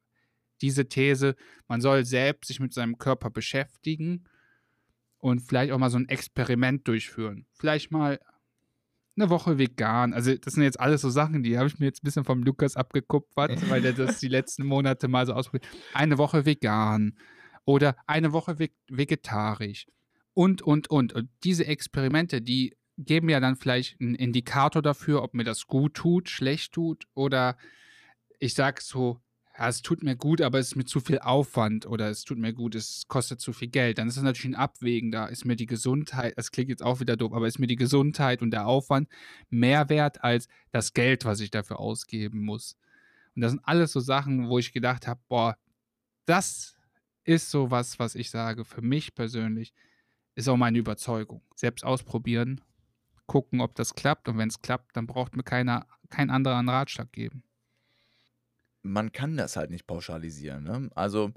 diese 0.62 0.88
These, 0.88 1.34
man 1.66 1.80
soll 1.80 2.04
selbst 2.04 2.46
sich 2.46 2.60
mit 2.60 2.72
seinem 2.72 2.96
Körper 2.96 3.30
beschäftigen 3.30 4.28
und 5.18 5.40
vielleicht 5.40 5.72
auch 5.72 5.78
mal 5.78 5.90
so 5.90 5.98
ein 5.98 6.08
Experiment 6.08 6.86
durchführen. 6.86 7.46
Vielleicht 7.54 7.90
mal 7.90 8.20
eine 9.16 9.28
Woche 9.28 9.58
vegan. 9.58 10.14
Also, 10.14 10.36
das 10.36 10.52
sind 10.52 10.62
jetzt 10.62 10.78
alles 10.78 11.00
so 11.00 11.10
Sachen, 11.10 11.42
die 11.42 11.58
habe 11.58 11.66
ich 11.66 11.80
mir 11.80 11.86
jetzt 11.86 12.04
ein 12.04 12.06
bisschen 12.06 12.24
vom 12.24 12.44
Lukas 12.44 12.76
abgekupfert, 12.76 13.68
weil 13.70 13.82
der 13.82 13.94
das 13.94 14.20
die 14.20 14.28
letzten 14.28 14.64
Monate 14.66 15.08
mal 15.08 15.26
so 15.26 15.32
ausprobiert. 15.32 15.66
Eine 15.94 16.16
Woche 16.16 16.46
vegan 16.46 17.18
oder 17.64 17.96
eine 18.06 18.32
Woche 18.32 18.56
vegetarisch 18.88 19.86
und, 20.32 20.62
und, 20.62 20.88
und. 20.90 21.12
Und 21.12 21.28
diese 21.42 21.66
Experimente, 21.66 22.40
die 22.40 22.76
geben 22.98 23.28
ja 23.28 23.40
dann 23.40 23.56
vielleicht 23.56 24.00
einen 24.00 24.14
Indikator 24.14 24.82
dafür, 24.82 25.22
ob 25.22 25.34
mir 25.34 25.44
das 25.44 25.66
gut 25.66 25.94
tut, 25.94 26.28
schlecht 26.28 26.72
tut 26.72 27.04
oder 27.14 27.56
ich 28.38 28.54
sage 28.54 28.80
so, 28.82 29.20
ja, 29.56 29.68
es 29.68 29.82
tut 29.82 30.02
mir 30.02 30.16
gut, 30.16 30.40
aber 30.40 30.58
es 30.58 30.68
ist 30.68 30.76
mir 30.76 30.84
zu 30.84 31.00
viel 31.00 31.20
Aufwand 31.20 31.86
oder 31.86 32.10
es 32.10 32.24
tut 32.24 32.38
mir 32.38 32.52
gut, 32.52 32.74
es 32.74 33.06
kostet 33.06 33.40
zu 33.40 33.52
viel 33.52 33.68
Geld, 33.68 33.98
dann 33.98 34.08
ist 34.08 34.16
es 34.16 34.22
natürlich 34.22 34.56
ein 34.56 34.60
Abwägen. 34.60 35.12
Da 35.12 35.26
ist 35.26 35.44
mir 35.44 35.54
die 35.54 35.66
Gesundheit, 35.66 36.34
das 36.36 36.50
klingt 36.50 36.70
jetzt 36.70 36.82
auch 36.82 37.00
wieder 37.00 37.16
doof, 37.16 37.32
aber 37.32 37.46
ist 37.46 37.60
mir 37.60 37.68
die 37.68 37.76
Gesundheit 37.76 38.42
und 38.42 38.50
der 38.50 38.66
Aufwand 38.66 39.08
mehr 39.50 39.88
wert 39.88 40.24
als 40.24 40.48
das 40.72 40.92
Geld, 40.92 41.24
was 41.24 41.40
ich 41.40 41.50
dafür 41.50 41.78
ausgeben 41.78 42.44
muss. 42.44 42.76
Und 43.36 43.42
das 43.42 43.52
sind 43.52 43.60
alles 43.64 43.92
so 43.92 44.00
Sachen, 44.00 44.48
wo 44.48 44.58
ich 44.58 44.72
gedacht 44.72 45.06
habe, 45.06 45.20
boah, 45.28 45.56
das 46.26 46.76
ist 47.24 47.50
so 47.50 47.70
was, 47.70 47.98
was 47.98 48.14
ich 48.16 48.30
sage, 48.30 48.64
für 48.64 48.82
mich 48.82 49.14
persönlich 49.14 49.72
ist 50.34 50.48
auch 50.48 50.56
meine 50.56 50.78
Überzeugung. 50.78 51.42
Selbst 51.54 51.84
ausprobieren, 51.84 52.60
gucken, 53.26 53.60
ob 53.60 53.74
das 53.74 53.94
klappt 53.94 54.28
und 54.28 54.38
wenn 54.38 54.48
es 54.48 54.60
klappt, 54.60 54.96
dann 54.96 55.06
braucht 55.06 55.36
mir 55.36 55.42
keiner, 55.42 55.86
kein 56.10 56.30
anderer 56.30 56.56
einen 56.56 56.68
Ratschlag 56.68 57.12
geben 57.12 57.44
man 58.84 59.12
kann 59.12 59.36
das 59.36 59.56
halt 59.56 59.70
nicht 59.70 59.86
pauschalisieren. 59.86 60.62
Ne? 60.62 60.90
Also 60.94 61.32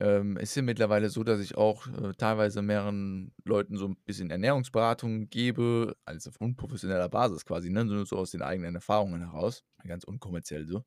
ähm, 0.00 0.36
ist 0.36 0.56
ja 0.56 0.62
mittlerweile 0.62 1.08
so, 1.08 1.22
dass 1.22 1.40
ich 1.40 1.56
auch 1.56 1.86
äh, 1.86 2.12
teilweise 2.18 2.60
mehreren 2.60 3.32
Leuten 3.44 3.76
so 3.76 3.86
ein 3.88 3.96
bisschen 4.04 4.30
Ernährungsberatung 4.30 5.30
gebe, 5.30 5.96
also 6.04 6.30
auf 6.30 6.36
unprofessioneller 6.40 7.08
Basis 7.08 7.44
quasi, 7.44 7.70
ne? 7.70 8.04
so 8.04 8.16
aus 8.16 8.32
den 8.32 8.42
eigenen 8.42 8.74
Erfahrungen 8.74 9.22
heraus, 9.22 9.64
ganz 9.86 10.04
unkommerziell 10.04 10.66
so. 10.66 10.84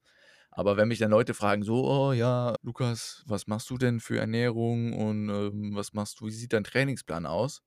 Aber 0.52 0.78
wenn 0.78 0.88
mich 0.88 1.00
dann 1.00 1.12
Leute 1.12 1.34
fragen, 1.34 1.64
so, 1.64 1.86
oh 1.86 2.14
ja, 2.14 2.56
Lukas, 2.62 3.24
was 3.26 3.48
machst 3.48 3.70
du 3.70 3.78
denn 3.78 4.00
für 4.00 4.20
Ernährung 4.20 4.94
und 4.94 5.30
ähm, 5.30 5.76
was 5.76 5.94
machst 5.94 6.20
du, 6.20 6.28
wie 6.28 6.32
sieht 6.32 6.54
dein 6.54 6.64
Trainingsplan 6.64 7.26
aus? 7.26 7.62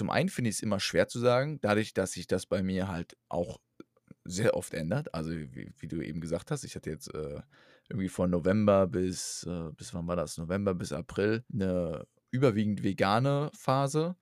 Zum 0.00 0.08
einen 0.08 0.30
finde 0.30 0.48
ich 0.48 0.56
es 0.56 0.62
immer 0.62 0.80
schwer 0.80 1.08
zu 1.08 1.18
sagen, 1.18 1.60
dadurch, 1.60 1.92
dass 1.92 2.12
sich 2.12 2.26
das 2.26 2.46
bei 2.46 2.62
mir 2.62 2.88
halt 2.88 3.18
auch 3.28 3.60
sehr 4.24 4.56
oft 4.56 4.72
ändert. 4.72 5.12
Also, 5.12 5.30
wie, 5.30 5.74
wie 5.76 5.88
du 5.88 6.00
eben 6.00 6.22
gesagt 6.22 6.50
hast, 6.50 6.64
ich 6.64 6.74
hatte 6.74 6.88
jetzt 6.88 7.12
äh, 7.14 7.42
irgendwie 7.90 8.08
von 8.08 8.30
November 8.30 8.86
bis, 8.86 9.42
äh, 9.42 9.70
bis 9.76 9.92
wann 9.92 10.06
war 10.06 10.16
das? 10.16 10.38
November 10.38 10.74
bis 10.74 10.94
April 10.94 11.44
eine 11.52 12.06
überwiegend 12.30 12.82
vegane 12.82 13.50
Phase 13.52 14.16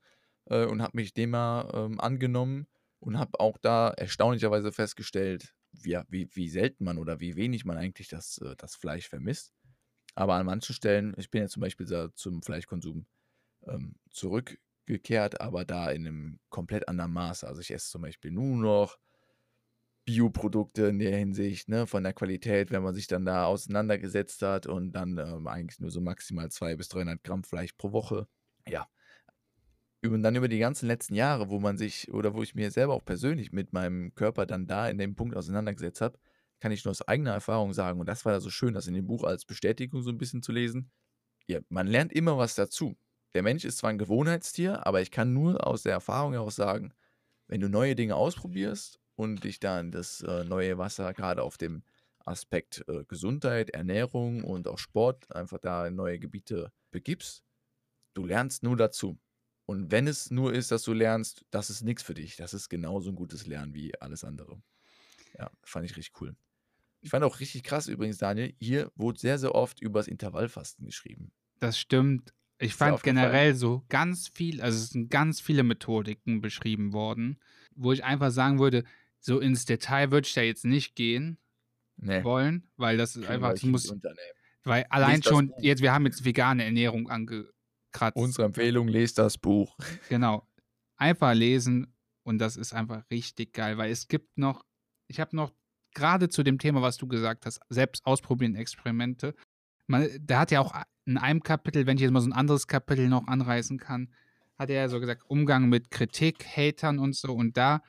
äh, 0.47 0.67
und 0.67 0.83
habe 0.83 0.97
mich 0.97 1.15
dem 1.15 1.31
mal 1.31 1.71
ähm, 1.73 2.01
angenommen 2.01 2.67
und 2.99 3.17
habe 3.17 3.39
auch 3.39 3.57
da 3.57 3.91
erstaunlicherweise 3.91 4.73
festgestellt, 4.73 5.55
wie, 5.71 5.97
wie, 6.09 6.29
wie 6.33 6.49
selten 6.49 6.83
man 6.83 6.99
oder 6.99 7.21
wie 7.21 7.37
wenig 7.37 7.65
man 7.65 7.77
eigentlich 7.77 8.09
das, 8.09 8.39
äh, 8.39 8.57
das 8.57 8.75
Fleisch 8.75 9.09
vermisst. 9.09 9.53
Aber 10.17 10.35
an 10.35 10.47
manchen 10.47 10.75
Stellen, 10.75 11.15
ich 11.19 11.31
bin 11.31 11.43
ja 11.43 11.47
zum 11.47 11.61
Beispiel 11.61 12.11
zum 12.17 12.43
Fleischkonsum 12.43 13.07
ähm, 13.69 13.95
zurückgekehrt, 14.89 15.41
aber 15.41 15.65
da 15.65 15.91
in 15.91 16.07
einem 16.07 16.39
komplett 16.49 16.89
anderen 16.89 17.13
Maß. 17.13 17.45
Also 17.45 17.61
ich 17.61 17.71
esse 17.71 17.91
zum 17.91 18.03
Beispiel 18.03 18.31
nur 18.31 18.57
noch 18.57 18.99
Bioprodukte 20.05 20.87
in 20.87 20.99
der 20.99 21.17
Hinsicht, 21.17 21.69
ne, 21.69 21.87
von 21.87 22.03
der 22.03 22.15
Qualität, 22.15 22.71
wenn 22.71 22.83
man 22.83 22.95
sich 22.95 23.07
dann 23.07 23.27
da 23.27 23.45
auseinandergesetzt 23.45 24.41
hat 24.41 24.67
und 24.67 24.93
dann 24.93 25.19
ähm, 25.19 25.47
eigentlich 25.47 25.81
nur 25.81 25.91
so 25.91 26.01
maximal 26.01 26.51
200 26.51 26.79
bis 26.79 26.89
300 26.89 27.23
Gramm 27.23 27.45
Fleisch 27.45 27.75
pro 27.75 27.93
Woche. 27.93 28.27
Ja. 28.67 28.89
Und 30.03 30.23
dann 30.23 30.37
über 30.37 30.49
die 30.49 30.59
ganzen 30.59 30.87
letzten 30.87 31.15
Jahre, 31.15 31.51
wo 31.51 31.59
man 31.59 31.77
sich 31.77 32.11
oder 32.13 32.33
wo 32.33 32.43
ich 32.43 32.55
mir 32.55 32.71
selber 32.71 32.95
auch 32.95 33.05
persönlich 33.05 33.53
mit 33.53 33.73
meinem 33.73 34.15
Körper 34.15 34.47
dann 34.47 34.67
da 34.67 34.89
in 34.89 34.97
dem 34.97 35.15
Punkt 35.15 35.37
auseinandergesetzt 35.37 36.01
habe, 36.01 36.19
kann 36.61 36.73
ich 36.73 36.85
nur 36.85 36.91
aus 36.91 37.03
eigener 37.03 37.33
Erfahrung 37.33 37.75
sagen, 37.75 38.01
und 38.01 38.09
das 38.09 38.25
war 38.25 38.33
da 38.33 38.41
so 38.41 38.51
schön, 38.51 38.75
das 38.75 38.87
in 38.87 38.95
dem 38.95 39.07
Buch 39.07 39.25
als 39.25 39.45
Bestätigung 39.45 40.03
so 40.03 40.11
ein 40.11 40.19
bisschen 40.19 40.43
zu 40.43 40.53
lesen. 40.53 40.91
Ja, 41.47 41.61
man 41.69 41.87
lernt 41.87 42.13
immer 42.13 42.39
was 42.39 42.55
dazu. 42.55 42.97
Der 43.39 43.45
Mensch 43.45 43.65
ist 43.65 43.79
zwar 43.79 43.91
ein 43.91 43.99
Gewohnheitstier, 43.99 44.85
aber 44.85 45.01
ich 45.01 45.13
kann 45.13 45.33
nur 45.33 45.65
aus 45.65 45.85
der 45.85 45.93
Erfahrung 45.93 46.33
heraus 46.33 46.57
sagen, 46.57 46.93
wenn 47.47 47.61
du 47.61 47.69
neue 47.69 47.95
Dinge 47.95 48.17
ausprobierst 48.17 48.99
und 49.15 49.45
dich 49.45 49.61
dann 49.61 49.93
das 49.93 50.23
äh, 50.23 50.43
neue 50.43 50.77
Wasser 50.77 51.15
gerade 51.15 51.45
auf 51.45 51.57
dem 51.57 51.85
Aspekt 52.25 52.83
äh, 52.89 53.05
Gesundheit, 53.05 53.71
Ernährung 53.71 54.43
und 54.43 54.67
auch 54.67 54.79
Sport 54.79 55.33
einfach 55.33 55.59
da 55.59 55.87
in 55.87 55.95
neue 55.95 56.19
Gebiete 56.19 56.73
begibst, 56.91 57.45
du 58.15 58.27
lernst 58.27 58.65
nur 58.65 58.77
dazu. 58.77 59.21
Und 59.67 59.93
wenn 59.93 60.09
es 60.09 60.33
nur 60.33 60.53
ist, 60.53 60.73
dass 60.73 60.83
du 60.83 60.93
lernst, 60.93 61.45
das 61.53 61.71
ist 61.71 61.83
nichts 61.83 62.03
für 62.03 62.15
dich. 62.15 62.35
Das 62.35 62.55
ist 62.55 62.69
genauso 62.69 63.11
ein 63.11 63.15
gutes 63.15 63.47
Lernen 63.47 63.73
wie 63.73 63.93
alles 64.01 64.25
andere. 64.25 64.61
Ja, 65.39 65.49
fand 65.63 65.89
ich 65.89 65.97
richtig 65.97 66.21
cool. 66.21 66.35
Ich 67.03 67.11
fand 67.11 67.23
auch 67.23 67.39
richtig 67.39 67.63
krass 67.63 67.87
übrigens, 67.87 68.19
Daniel, 68.19 68.53
hier 68.59 68.91
wurde 68.97 69.21
sehr, 69.21 69.39
sehr 69.39 69.55
oft 69.55 69.81
über 69.81 70.01
das 70.01 70.09
Intervallfasten 70.09 70.85
geschrieben. 70.85 71.31
Das 71.61 71.79
stimmt. 71.79 72.35
Ich 72.59 72.75
fand 72.75 73.03
generell 73.03 73.55
so 73.55 73.85
ganz 73.89 74.29
viel, 74.29 74.61
also 74.61 74.77
es 74.77 74.91
sind 74.91 75.11
ganz 75.11 75.41
viele 75.41 75.63
Methodiken 75.63 76.41
beschrieben 76.41 76.93
worden, 76.93 77.39
wo 77.75 77.93
ich 77.93 78.05
einfach 78.05 78.31
sagen 78.31 78.59
würde, 78.59 78.85
so 79.21 79.39
ins 79.39 79.65
Detail 79.65 80.11
würde 80.11 80.27
ich 80.27 80.35
da 80.35 80.43
jetzt 80.43 80.65
nicht 80.65 80.97
gehen 80.97 81.39
nee. 81.97 82.23
wollen, 82.25 82.69
weil 82.77 82.97
das 82.97 83.17
ist 83.17 83.29
einfach, 83.29 83.53
das 83.53 83.63
muss, 83.63 83.95
weil 84.65 84.85
allein 84.91 85.23
schon, 85.23 85.53
jetzt, 85.61 85.83
wir 85.83 85.93
haben 85.93 86.07
jetzt 86.07 86.25
vegane 86.25 86.65
Ernährung 86.65 87.09
angekratzt. 87.09 88.17
Unsere 88.17 88.47
Empfehlung, 88.47 88.89
lest 88.89 89.19
das 89.19 89.39
Buch. 89.39 89.77
Genau. 90.09 90.47
Einfach 90.97 91.33
lesen 91.35 91.95
und 92.25 92.39
das 92.39 92.57
ist 92.57 92.73
einfach 92.73 93.09
richtig 93.11 93.53
geil, 93.53 93.79
weil 93.79 93.93
es 93.93 94.09
gibt 94.09 94.37
noch, 94.37 94.65
ich 95.07 95.21
habe 95.21 95.37
noch 95.37 95.53
gerade 95.95 96.29
zu 96.29 96.43
dem 96.43 96.59
Thema, 96.59 96.83
was 96.83 96.97
du 96.97 97.07
gesagt 97.07 97.47
hast, 97.47 97.61
selbst 97.69 98.05
ausprobieren 98.05 98.57
Experimente. 98.57 99.35
Man, 99.87 100.09
der 100.19 100.41
hat 100.41 100.51
ja 100.51 100.61
auch 100.61 100.75
in 101.09 101.17
einem 101.17 101.43
Kapitel, 101.43 101.87
wenn 101.87 101.97
ich 101.97 102.03
jetzt 102.03 102.13
mal 102.13 102.21
so 102.21 102.29
ein 102.29 102.35
anderes 102.35 102.67
Kapitel 102.67 103.09
noch 103.09 103.27
anreißen 103.27 103.79
kann, 103.79 104.13
hat 104.59 104.69
er 104.69 104.83
ja 104.83 104.89
so 104.91 105.01
gesagt, 105.01 105.23
Umgang 105.27 105.71
mit 105.71 105.91
Kritik, 105.91 106.45
Hatern 106.45 106.99
und 106.99 107.17
so. 107.17 107.33
Und 107.33 107.57
da 107.57 107.83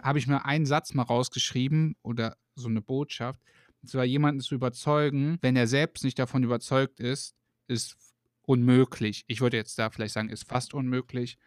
habe 0.00 0.20
ich 0.20 0.28
mir 0.28 0.44
einen 0.44 0.66
Satz 0.66 0.94
mal 0.94 1.02
rausgeschrieben 1.02 1.96
oder 2.02 2.36
so 2.54 2.68
eine 2.68 2.80
Botschaft. 2.80 3.40
Und 3.82 3.88
zwar 3.88 4.04
jemanden 4.04 4.40
zu 4.40 4.54
überzeugen, 4.54 5.38
wenn 5.40 5.56
er 5.56 5.66
selbst 5.66 6.04
nicht 6.04 6.18
davon 6.18 6.44
überzeugt 6.44 7.00
ist, 7.00 7.34
ist 7.66 7.96
unmöglich. 8.42 9.24
Ich 9.26 9.40
würde 9.40 9.56
jetzt 9.56 9.76
da 9.76 9.90
vielleicht 9.90 10.14
sagen, 10.14 10.28
ist 10.28 10.48
fast 10.48 10.72
unmöglich. 10.72 11.38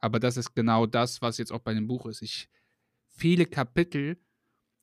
Aber 0.00 0.18
das 0.18 0.36
ist 0.36 0.54
genau 0.54 0.86
das, 0.86 1.22
was 1.22 1.38
jetzt 1.38 1.52
auch 1.52 1.60
bei 1.60 1.74
dem 1.74 1.86
Buch 1.86 2.06
ist. 2.06 2.22
Ich 2.22 2.48
viele 3.10 3.46
Kapitel, 3.46 4.18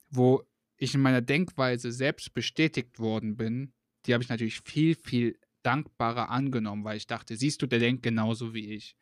wo 0.08 0.42
ich 0.78 0.94
in 0.94 1.02
meiner 1.02 1.20
Denkweise 1.20 1.92
selbst 1.92 2.32
bestätigt 2.32 2.98
worden 2.98 3.36
bin, 3.36 3.74
die 4.06 4.14
habe 4.14 4.22
ich 4.22 4.30
natürlich 4.30 4.60
viel, 4.60 4.94
viel 4.94 5.38
dankbarer 5.64 6.30
angenommen, 6.30 6.84
weil 6.84 6.96
ich 6.96 7.06
dachte, 7.06 7.36
siehst 7.36 7.62
du, 7.62 7.66
der 7.66 7.78
denkt 7.78 8.02
genauso 8.02 8.54
wie 8.54 8.72
ich. 8.72 8.96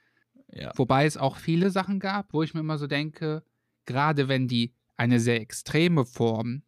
Ja. 0.52 0.72
Wobei 0.76 1.06
es 1.06 1.16
auch 1.16 1.36
viele 1.36 1.70
Sachen 1.70 1.98
gab, 1.98 2.32
wo 2.32 2.42
ich 2.42 2.54
mir 2.54 2.60
immer 2.60 2.78
so 2.78 2.86
denke, 2.86 3.42
gerade 3.86 4.28
wenn 4.28 4.48
die 4.48 4.74
eine 4.96 5.20
sehr 5.20 5.40
extreme 5.40 6.04
Form 6.04 6.62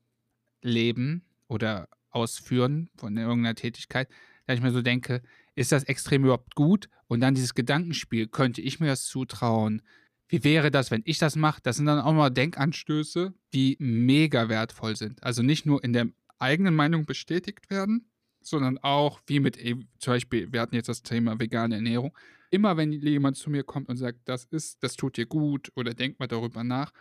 leben 0.63 1.25
oder 1.49 1.89
ausführen 2.11 2.91
von 2.97 3.17
irgendeiner 3.17 3.55
Tätigkeit, 3.55 4.09
da 4.47 4.55
ich 4.55 4.61
mir 4.61 4.73
so 4.73 4.83
denke, 4.83 5.23
ist 5.55 5.73
das 5.73 5.85
extrem 5.85 6.25
überhaupt 6.25 6.55
gut? 6.55 6.89
Und 7.07 7.21
dann 7.21 7.35
dieses 7.35 7.55
Gedankenspiel, 7.55 8.29
könnte 8.29 8.61
ich 8.61 8.81
mir 8.81 8.87
das 8.87 9.05
zutrauen? 9.05 9.83
Wie 10.29 10.43
wäre 10.43 10.71
das, 10.71 10.91
wenn 10.91 11.03
ich 11.05 11.19
das 11.19 11.37
mache? 11.37 11.61
Das 11.63 11.77
sind 11.77 11.87
dann 11.87 12.01
auch 12.01 12.13
mal 12.13 12.31
Denkanstöße, 12.31 13.35
die 13.53 13.77
mega 13.79 14.49
wertvoll 14.49 14.97
sind. 14.97 15.23
Also 15.23 15.43
nicht 15.43 15.67
nur 15.67 15.85
in 15.85 15.93
der 15.93 16.09
eigenen 16.39 16.75
Meinung 16.75 17.07
bestätigt 17.07 17.71
werden, 17.71 18.11
sondern 18.47 18.79
auch 18.79 19.21
wie 19.27 19.41
mit, 19.41 19.59
zum 19.99 20.13
Beispiel, 20.13 20.53
wir 20.53 20.61
hatten 20.61 20.75
jetzt 20.75 20.89
das 20.89 21.03
Thema 21.03 21.39
vegane 21.39 21.77
Ernährung. 21.77 22.17
Immer 22.51 22.77
wenn 22.77 22.93
jemand 22.93 23.37
zu 23.37 23.51
mir 23.51 23.65
kommt 23.65 23.89
und 23.89 23.97
sagt, 23.97 24.21
das 24.27 24.45
ist, 24.45 24.83
das 24.83 24.97
tut 24.97 25.17
dir 25.17 25.27
gut 25.27 25.73
oder 25.75 25.95
denkt 25.95 26.21
mal 26.21 26.27
darüber 26.27 26.63
nach, 26.63 26.93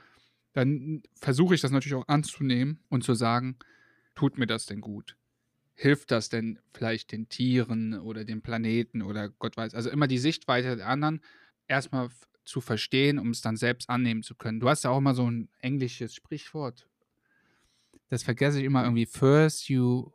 dann 0.53 1.03
versuche 1.15 1.55
ich 1.55 1.62
das 1.62 1.71
natürlich 1.71 1.95
auch 1.95 2.07
anzunehmen 2.07 2.79
und 2.89 3.03
zu 3.03 3.13
sagen, 3.13 3.57
tut 4.15 4.38
mir 4.38 4.47
das 4.47 4.65
denn 4.65 4.81
gut? 4.81 5.17
Hilft 5.75 6.12
das 6.12 6.29
denn 6.29 6.59
vielleicht 6.73 7.12
den 7.12 7.29
Tieren 7.29 8.00
oder 8.00 8.25
dem 8.25 8.41
Planeten 8.41 9.01
oder 9.01 9.29
Gott 9.29 9.57
weiß? 9.57 9.73
Also 9.73 9.89
immer 9.89 10.07
die 10.07 10.19
Sichtweise 10.19 10.75
der 10.75 10.88
anderen 10.88 11.21
erstmal 11.67 12.09
zu 12.45 12.62
verstehen, 12.62 13.19
um 13.19 13.31
es 13.31 13.41
dann 13.41 13.57
selbst 13.57 13.89
annehmen 13.89 14.21
zu 14.21 14.35
können. 14.35 14.59
Du 14.59 14.69
hast 14.69 14.83
ja 14.83 14.91
auch 14.91 14.97
immer 15.00 15.15
so 15.15 15.29
ein 15.29 15.50
englisches 15.59 16.13
Sprichwort. 16.13 16.88
Das 18.09 18.23
vergesse 18.23 18.59
ich 18.59 18.65
immer 18.65 18.83
irgendwie. 18.83 19.05
First 19.05 19.69
you. 19.69 20.12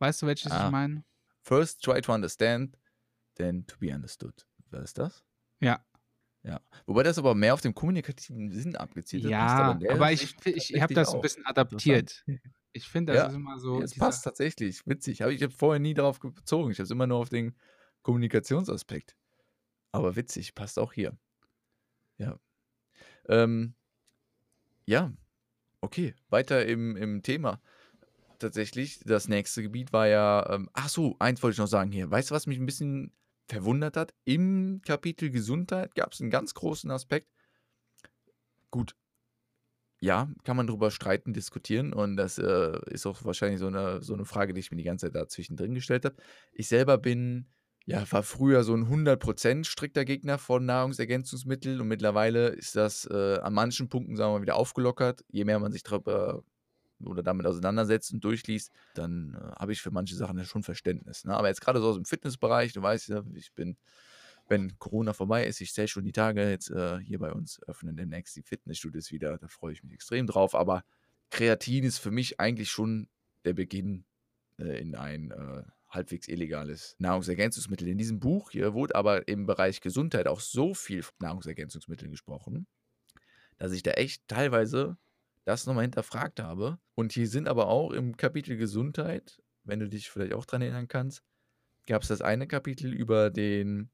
Weißt 0.00 0.20
du, 0.22 0.26
welches 0.26 0.50
Ah. 0.50 0.66
ich 0.66 0.72
meine? 0.72 1.04
First 1.42 1.82
try 1.84 2.00
to 2.00 2.12
understand, 2.12 2.76
then 3.36 3.66
to 3.66 3.76
be 3.78 3.94
understood. 3.94 4.46
Was 4.70 4.82
ist 4.84 4.98
das? 4.98 5.24
Ja. 5.60 5.84
Ja. 6.42 6.60
Wobei 6.86 7.02
das 7.02 7.18
aber 7.18 7.34
mehr 7.34 7.52
auf 7.54 7.60
den 7.60 7.74
kommunikativen 7.74 8.50
Sinn 8.50 8.74
abgezielt 8.76 9.24
ist. 9.24 9.30
Ja, 9.30 9.74
der 9.74 9.92
aber 9.92 10.10
ich, 10.10 10.26
fi- 10.36 10.50
ich, 10.50 10.80
habe 10.80 10.94
das 10.94 11.14
ein 11.14 11.20
bisschen 11.20 11.46
adaptiert. 11.46 12.24
Ich 12.72 12.86
finde, 12.88 13.12
das 13.14 13.22
Ja. 13.22 13.28
ist 13.30 13.34
immer 13.34 13.58
so. 13.58 13.82
Es 13.82 13.90
dieser- 13.94 14.06
passt 14.06 14.22
tatsächlich. 14.22 14.86
Witzig. 14.86 15.22
Ich 15.22 15.42
habe 15.42 15.50
vorher 15.52 15.80
nie 15.80 15.92
darauf 15.92 16.20
bezogen. 16.20 16.70
Ich 16.70 16.78
habe 16.78 16.84
es 16.84 16.90
immer 16.92 17.08
nur 17.08 17.18
auf 17.18 17.28
den 17.28 17.56
Kommunikationsaspekt. 18.02 19.16
Aber 19.90 20.14
witzig, 20.14 20.54
passt 20.54 20.78
auch 20.78 20.92
hier. 20.92 21.18
Ja. 22.18 22.38
Ähm, 23.28 23.74
ja, 24.86 25.12
okay. 25.80 26.14
Weiter 26.28 26.64
im, 26.64 26.96
im 26.96 27.22
Thema. 27.24 27.60
Tatsächlich, 28.40 29.00
das 29.04 29.28
nächste 29.28 29.62
Gebiet 29.62 29.92
war 29.92 30.08
ja. 30.08 30.48
Ähm, 30.50 30.68
ach 30.72 30.88
so, 30.88 31.14
eins 31.18 31.42
wollte 31.42 31.54
ich 31.54 31.58
noch 31.58 31.66
sagen 31.68 31.92
hier. 31.92 32.10
Weißt 32.10 32.30
du, 32.30 32.34
was 32.34 32.46
mich 32.46 32.58
ein 32.58 32.66
bisschen 32.66 33.12
verwundert 33.48 33.96
hat? 33.96 34.14
Im 34.24 34.80
Kapitel 34.84 35.30
Gesundheit 35.30 35.94
gab 35.94 36.12
es 36.12 36.20
einen 36.20 36.30
ganz 36.30 36.54
großen 36.54 36.90
Aspekt. 36.90 37.28
Gut, 38.70 38.94
ja, 40.00 40.28
kann 40.44 40.56
man 40.56 40.66
drüber 40.66 40.90
streiten, 40.90 41.34
diskutieren 41.34 41.92
und 41.92 42.16
das 42.16 42.38
äh, 42.38 42.78
ist 42.86 43.06
auch 43.06 43.22
wahrscheinlich 43.24 43.60
so 43.60 43.66
eine, 43.66 44.02
so 44.02 44.14
eine 44.14 44.24
Frage, 44.24 44.54
die 44.54 44.60
ich 44.60 44.70
mir 44.70 44.78
die 44.78 44.84
ganze 44.84 45.06
Zeit 45.06 45.14
da 45.14 45.28
zwischendrin 45.28 45.74
gestellt 45.74 46.06
habe. 46.06 46.16
Ich 46.52 46.68
selber 46.68 46.96
bin, 46.96 47.48
ja, 47.84 48.10
war 48.10 48.22
früher 48.22 48.64
so 48.64 48.74
ein 48.74 48.86
100% 48.86 49.64
strikter 49.64 50.06
Gegner 50.06 50.38
von 50.38 50.64
Nahrungsergänzungsmitteln 50.64 51.80
und 51.82 51.88
mittlerweile 51.88 52.48
ist 52.48 52.76
das 52.76 53.04
äh, 53.10 53.38
an 53.40 53.52
manchen 53.52 53.90
Punkten, 53.90 54.16
sagen 54.16 54.32
wir 54.32 54.38
mal, 54.38 54.42
wieder 54.42 54.56
aufgelockert. 54.56 55.22
Je 55.28 55.44
mehr 55.44 55.58
man 55.58 55.72
sich 55.72 55.82
drüber 55.82 56.44
oder 57.04 57.22
damit 57.22 57.46
auseinandersetzt 57.46 58.12
und 58.12 58.24
durchliest, 58.24 58.70
dann 58.94 59.34
äh, 59.34 59.52
habe 59.58 59.72
ich 59.72 59.80
für 59.80 59.90
manche 59.90 60.14
Sachen 60.14 60.38
ja 60.38 60.44
schon 60.44 60.62
Verständnis. 60.62 61.24
Ne? 61.24 61.34
Aber 61.34 61.48
jetzt 61.48 61.60
gerade 61.60 61.80
so 61.80 61.88
aus 61.88 61.96
dem 61.96 62.04
Fitnessbereich, 62.04 62.72
du 62.72 62.82
weißt 62.82 63.08
ja, 63.08 63.22
ich 63.34 63.52
bin 63.52 63.76
wenn 64.50 64.76
Corona 64.78 65.12
vorbei 65.12 65.46
ist, 65.46 65.60
ich 65.60 65.72
zähle 65.72 65.88
schon 65.88 66.04
die 66.04 66.12
Tage, 66.12 66.50
jetzt 66.50 66.70
äh, 66.70 66.98
hier 66.98 67.20
bei 67.20 67.32
uns 67.32 67.62
öffnen 67.68 67.96
demnächst 67.96 68.34
die 68.36 68.42
Fitnessstudios 68.42 69.12
wieder, 69.12 69.38
da 69.38 69.46
freue 69.46 69.72
ich 69.72 69.84
mich 69.84 69.92
extrem 69.92 70.26
drauf, 70.26 70.54
aber 70.54 70.82
Kreatin 71.30 71.84
ist 71.84 71.98
für 71.98 72.10
mich 72.10 72.40
eigentlich 72.40 72.68
schon 72.68 73.08
der 73.44 73.54
Beginn 73.54 74.04
äh, 74.58 74.80
in 74.80 74.96
ein 74.96 75.30
äh, 75.30 75.62
halbwegs 75.88 76.28
illegales 76.28 76.96
Nahrungsergänzungsmittel. 76.98 77.88
In 77.88 77.98
diesem 77.98 78.20
Buch 78.20 78.50
hier 78.50 78.74
wurde 78.74 78.96
aber 78.96 79.28
im 79.28 79.46
Bereich 79.46 79.80
Gesundheit 79.80 80.26
auch 80.26 80.40
so 80.40 80.74
viel 80.74 81.02
von 81.02 81.14
Nahrungsergänzungsmitteln 81.20 82.10
gesprochen, 82.10 82.66
dass 83.56 83.72
ich 83.72 83.82
da 83.82 83.92
echt 83.92 84.26
teilweise 84.26 84.98
das 85.50 85.66
nochmal 85.66 85.84
hinterfragt 85.84 86.40
habe. 86.40 86.78
Und 86.94 87.12
hier 87.12 87.28
sind 87.28 87.48
aber 87.48 87.68
auch 87.68 87.92
im 87.92 88.16
Kapitel 88.16 88.56
Gesundheit, 88.56 89.42
wenn 89.64 89.80
du 89.80 89.88
dich 89.88 90.10
vielleicht 90.10 90.32
auch 90.32 90.46
dran 90.46 90.62
erinnern 90.62 90.88
kannst, 90.88 91.22
gab 91.86 92.02
es 92.02 92.08
das 92.08 92.22
eine 92.22 92.46
Kapitel 92.46 92.92
über 92.92 93.30
den 93.30 93.90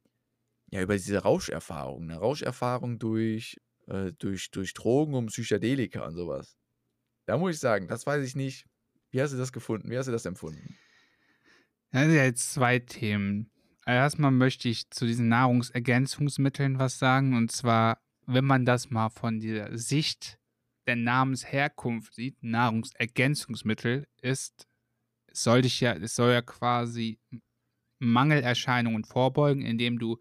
ja, 0.71 0.83
über 0.83 0.95
diese 0.95 1.19
Rauscherfahrung, 1.19 2.05
eine 2.05 2.19
Rauscherfahrung 2.19 2.99
durch, 2.99 3.57
äh, 3.87 4.13
durch, 4.19 4.51
durch 4.51 4.75
Drogen 4.75 5.15
und 5.15 5.27
Psychedelika 5.27 6.05
und 6.05 6.15
sowas. 6.15 6.57
Da 7.27 7.39
muss 7.39 7.55
ich 7.55 7.61
sagen, 7.61 7.89
das 7.89 8.07
weiß 8.07 8.25
ich 8.25 8.37
nicht. 8.37 8.67
Wie 9.11 9.21
hast 9.23 9.33
du 9.33 9.37
das 9.37 9.53
gefunden? 9.53 9.91
Wie 9.91 9.97
hast 9.97 10.07
du 10.07 10.13
das 10.13 10.27
empfunden? 10.27 10.77
Das 11.91 12.03
sind 12.03 12.15
ja 12.15 12.25
jetzt 12.25 12.53
zwei 12.53 12.79
Themen. 12.79 13.51
Erstmal 13.87 14.33
möchte 14.33 14.69
ich 14.69 14.91
zu 14.91 15.07
diesen 15.07 15.29
Nahrungsergänzungsmitteln 15.29 16.79
was 16.79 16.99
sagen. 16.99 17.37
Und 17.37 17.53
zwar, 17.53 18.03
wenn 18.27 18.45
man 18.45 18.65
das 18.65 18.91
mal 18.91 19.11
von 19.11 19.41
der 19.41 19.79
Sicht 19.79 20.39
der 20.87 20.97
Namensherkunft 20.97 22.15
sieht, 22.15 22.43
Nahrungsergänzungsmittel 22.43 24.07
ist, 24.21 24.67
es 25.27 25.43
soll 25.43 25.63
dich 25.63 25.81
ja, 25.81 25.93
es 25.93 26.15
soll 26.15 26.33
ja 26.33 26.43
quasi 26.43 27.19
Mangelerscheinungen 27.99 29.05
vorbeugen, 29.05 29.63
indem 29.63 29.99
du 29.99 30.19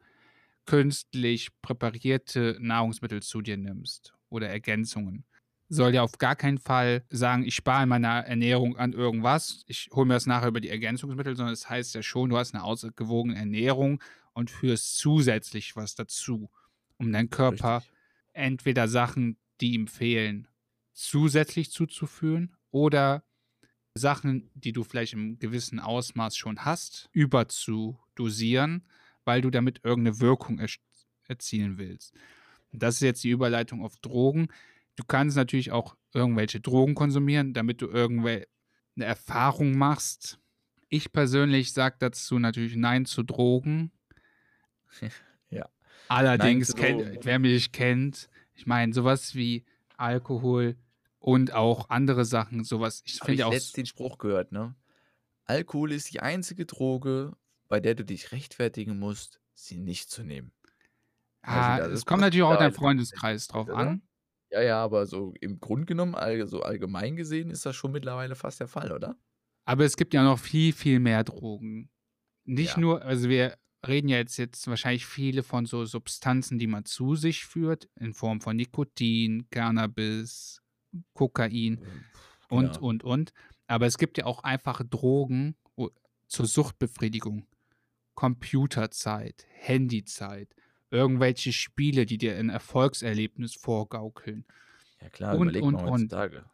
künstlich 0.66 1.50
präparierte 1.62 2.58
Nahrungsmittel 2.60 3.22
zu 3.22 3.42
dir 3.42 3.58
nimmst 3.58 4.14
oder 4.30 4.50
Ergänzungen. 4.50 5.26
Soll 5.68 5.96
ja 5.96 6.04
auf 6.04 6.18
gar 6.20 6.36
keinen 6.36 6.60
Fall 6.60 7.04
sagen, 7.10 7.44
ich 7.44 7.56
spare 7.56 7.84
in 7.84 7.90
meiner 7.90 8.26
Ernährung 8.26 8.78
an 8.78 8.94
irgendwas, 8.94 9.64
ich 9.68 9.90
hole 9.94 10.06
mir 10.06 10.14
das 10.14 10.28
nachher 10.28 10.50
über 10.50 10.62
die 10.62 10.70
Ergänzungsmittel, 10.70 11.36
sondern 11.36 11.54
es 11.54 11.62
das 11.62 11.70
heißt 11.70 11.96
ja 11.96 12.04
schon, 12.04 12.30
du 12.30 12.38
hast 12.38 12.54
eine 12.54 12.64
ausgewogene 12.64 13.36
Ernährung 13.36 14.02
und 14.34 14.52
führst 14.52 14.98
zusätzlich 14.98 15.76
was 15.76 15.96
dazu, 15.96 16.52
um 16.98 17.12
deinem 17.12 17.32
Körper 17.32 17.78
Richtig. 17.78 17.94
entweder 18.34 18.88
Sachen, 18.88 19.38
die 19.60 19.74
ihm 19.74 19.88
fehlen, 19.88 20.48
zusätzlich 20.96 21.72
zuzuführen 21.72 22.56
oder 22.72 23.24
Sachen, 23.94 24.50
die 24.56 24.74
du 24.74 24.84
vielleicht 24.84 25.14
im 25.14 25.40
gewissen 25.40 25.80
Ausmaß 25.80 26.36
schon 26.36 26.66
hast, 26.66 27.10
überzudosieren, 27.12 28.88
weil 29.24 29.42
du 29.42 29.50
damit 29.50 29.82
irgendeine 29.84 30.20
Wirkung 30.20 30.60
er 30.60 30.68
erzielen 31.28 31.78
willst. 31.78 32.14
Und 32.72 32.84
das 32.84 32.96
ist 32.96 33.02
jetzt 33.02 33.24
die 33.24 33.30
Überleitung 33.30 33.84
auf 33.84 33.96
Drogen. 33.98 34.48
Du 34.96 35.04
kannst 35.04 35.38
natürlich 35.38 35.72
auch 35.72 35.96
irgendwelche 36.14 36.60
Drogen 36.60 36.96
konsumieren, 36.96 37.54
damit 37.54 37.82
du 37.82 37.88
irgendwelche 37.88 38.48
Erfahrung 38.98 39.78
machst. 39.78 40.40
Ich 40.90 41.12
persönlich 41.12 41.74
sage 41.74 41.96
dazu 42.00 42.40
natürlich 42.40 42.76
Nein 42.76 43.06
zu 43.06 43.24
Drogen. 43.24 43.92
Ja. 45.52 45.70
Allerdings, 46.08 46.70
zu 46.70 46.74
kennt, 46.74 47.02
Drogen. 47.02 47.20
wer 47.22 47.40
mich 47.40 47.72
kennt, 47.72 48.30
ich 48.56 48.66
meine, 48.66 48.94
sowas 48.94 49.36
wie 49.36 49.64
Alkohol 49.96 50.76
und 51.26 51.54
auch 51.54 51.90
andere 51.90 52.24
Sachen, 52.24 52.64
sowas. 52.64 53.02
Ich 53.06 53.20
finde 53.20 53.48
auch. 53.48 53.52
letztens 53.52 53.74
den 53.74 53.86
Spruch 53.88 54.18
gehört, 54.20 54.52
ne? 54.52 54.76
Alkohol 55.46 55.92
ist 55.92 56.14
die 56.14 56.20
einzige 56.20 56.66
Droge, 56.66 57.34
bei 57.68 57.80
der 57.80 57.96
du 57.96 58.06
dich 58.06 58.32
rechtfertigen 58.32 59.00
musst, 59.00 59.40
sie 59.54 59.80
nicht 59.80 60.10
zu 60.12 60.24
nehmen. 60.24 60.52
Ah, 61.42 61.76
Also, 61.78 61.92
es 61.92 62.06
kommt 62.06 62.22
natürlich 62.22 62.44
auch 62.44 62.48
auf 62.50 62.54
wieder 62.54 62.60
deinen 62.60 62.72
als- 62.72 62.78
Freundeskreis 62.78 63.48
drauf 63.48 63.68
oder? 63.68 63.78
an. 63.78 64.02
Ja, 64.52 64.62
ja, 64.62 64.84
aber 64.84 65.06
so 65.08 65.34
im 65.42 65.60
Grunde 65.60 65.86
genommen, 65.86 66.14
also 66.16 66.62
allgemein 66.62 67.16
gesehen, 67.16 67.50
ist 67.50 67.66
das 67.66 67.76
schon 67.76 67.92
mittlerweile 67.92 68.36
fast 68.36 68.60
der 68.60 68.68
Fall, 68.68 68.92
oder? 68.92 69.16
Aber 69.66 69.84
es 69.84 69.98
gibt 69.98 70.14
ja 70.14 70.24
noch 70.24 70.38
viel, 70.40 70.74
viel 70.74 71.00
mehr 71.00 71.24
Drogen. 71.24 71.90
Nicht 72.44 72.76
Ja. 72.76 72.80
nur, 72.80 73.02
also 73.02 73.30
wir 73.30 73.58
reden 73.86 74.08
ja 74.10 74.18
jetzt, 74.18 74.38
jetzt 74.38 74.68
wahrscheinlich 74.68 75.06
viele 75.08 75.42
von 75.44 75.66
so 75.66 75.86
Substanzen, 75.86 76.60
die 76.60 76.68
man 76.68 76.86
zu 76.86 77.16
sich 77.16 77.46
führt, 77.46 77.90
in 78.00 78.14
Form 78.14 78.42
von 78.42 78.56
Nikotin, 78.56 79.48
Cannabis, 79.50 80.62
Kokain 81.14 81.80
und, 82.50 82.74
Genau. 82.76 82.80
und, 82.88 83.04
und. 83.04 83.34
Aber 83.68 83.86
es 83.88 83.98
gibt 83.98 84.18
ja 84.18 84.26
auch 84.26 84.44
einfache 84.44 84.86
Drogen 84.86 85.56
zur 86.28 86.46
Suchtbefriedigung. 86.48 87.46
Computerzeit, 88.16 89.46
Handyzeit, 89.50 90.56
irgendwelche 90.90 91.52
Spiele, 91.54 92.06
die 92.06 92.18
dir 92.18 92.38
ein 92.38 92.50
Erfolgserlebnis 92.50 93.56
vorgaukeln. 93.56 94.46
Ja 95.02 95.10
klar, 95.10 95.36
Und, 95.36 95.50
überleg 95.50 95.64
und, 95.64 95.74
mal 95.74 95.84
und. 95.86 95.90
heutzutage. 95.92 96.46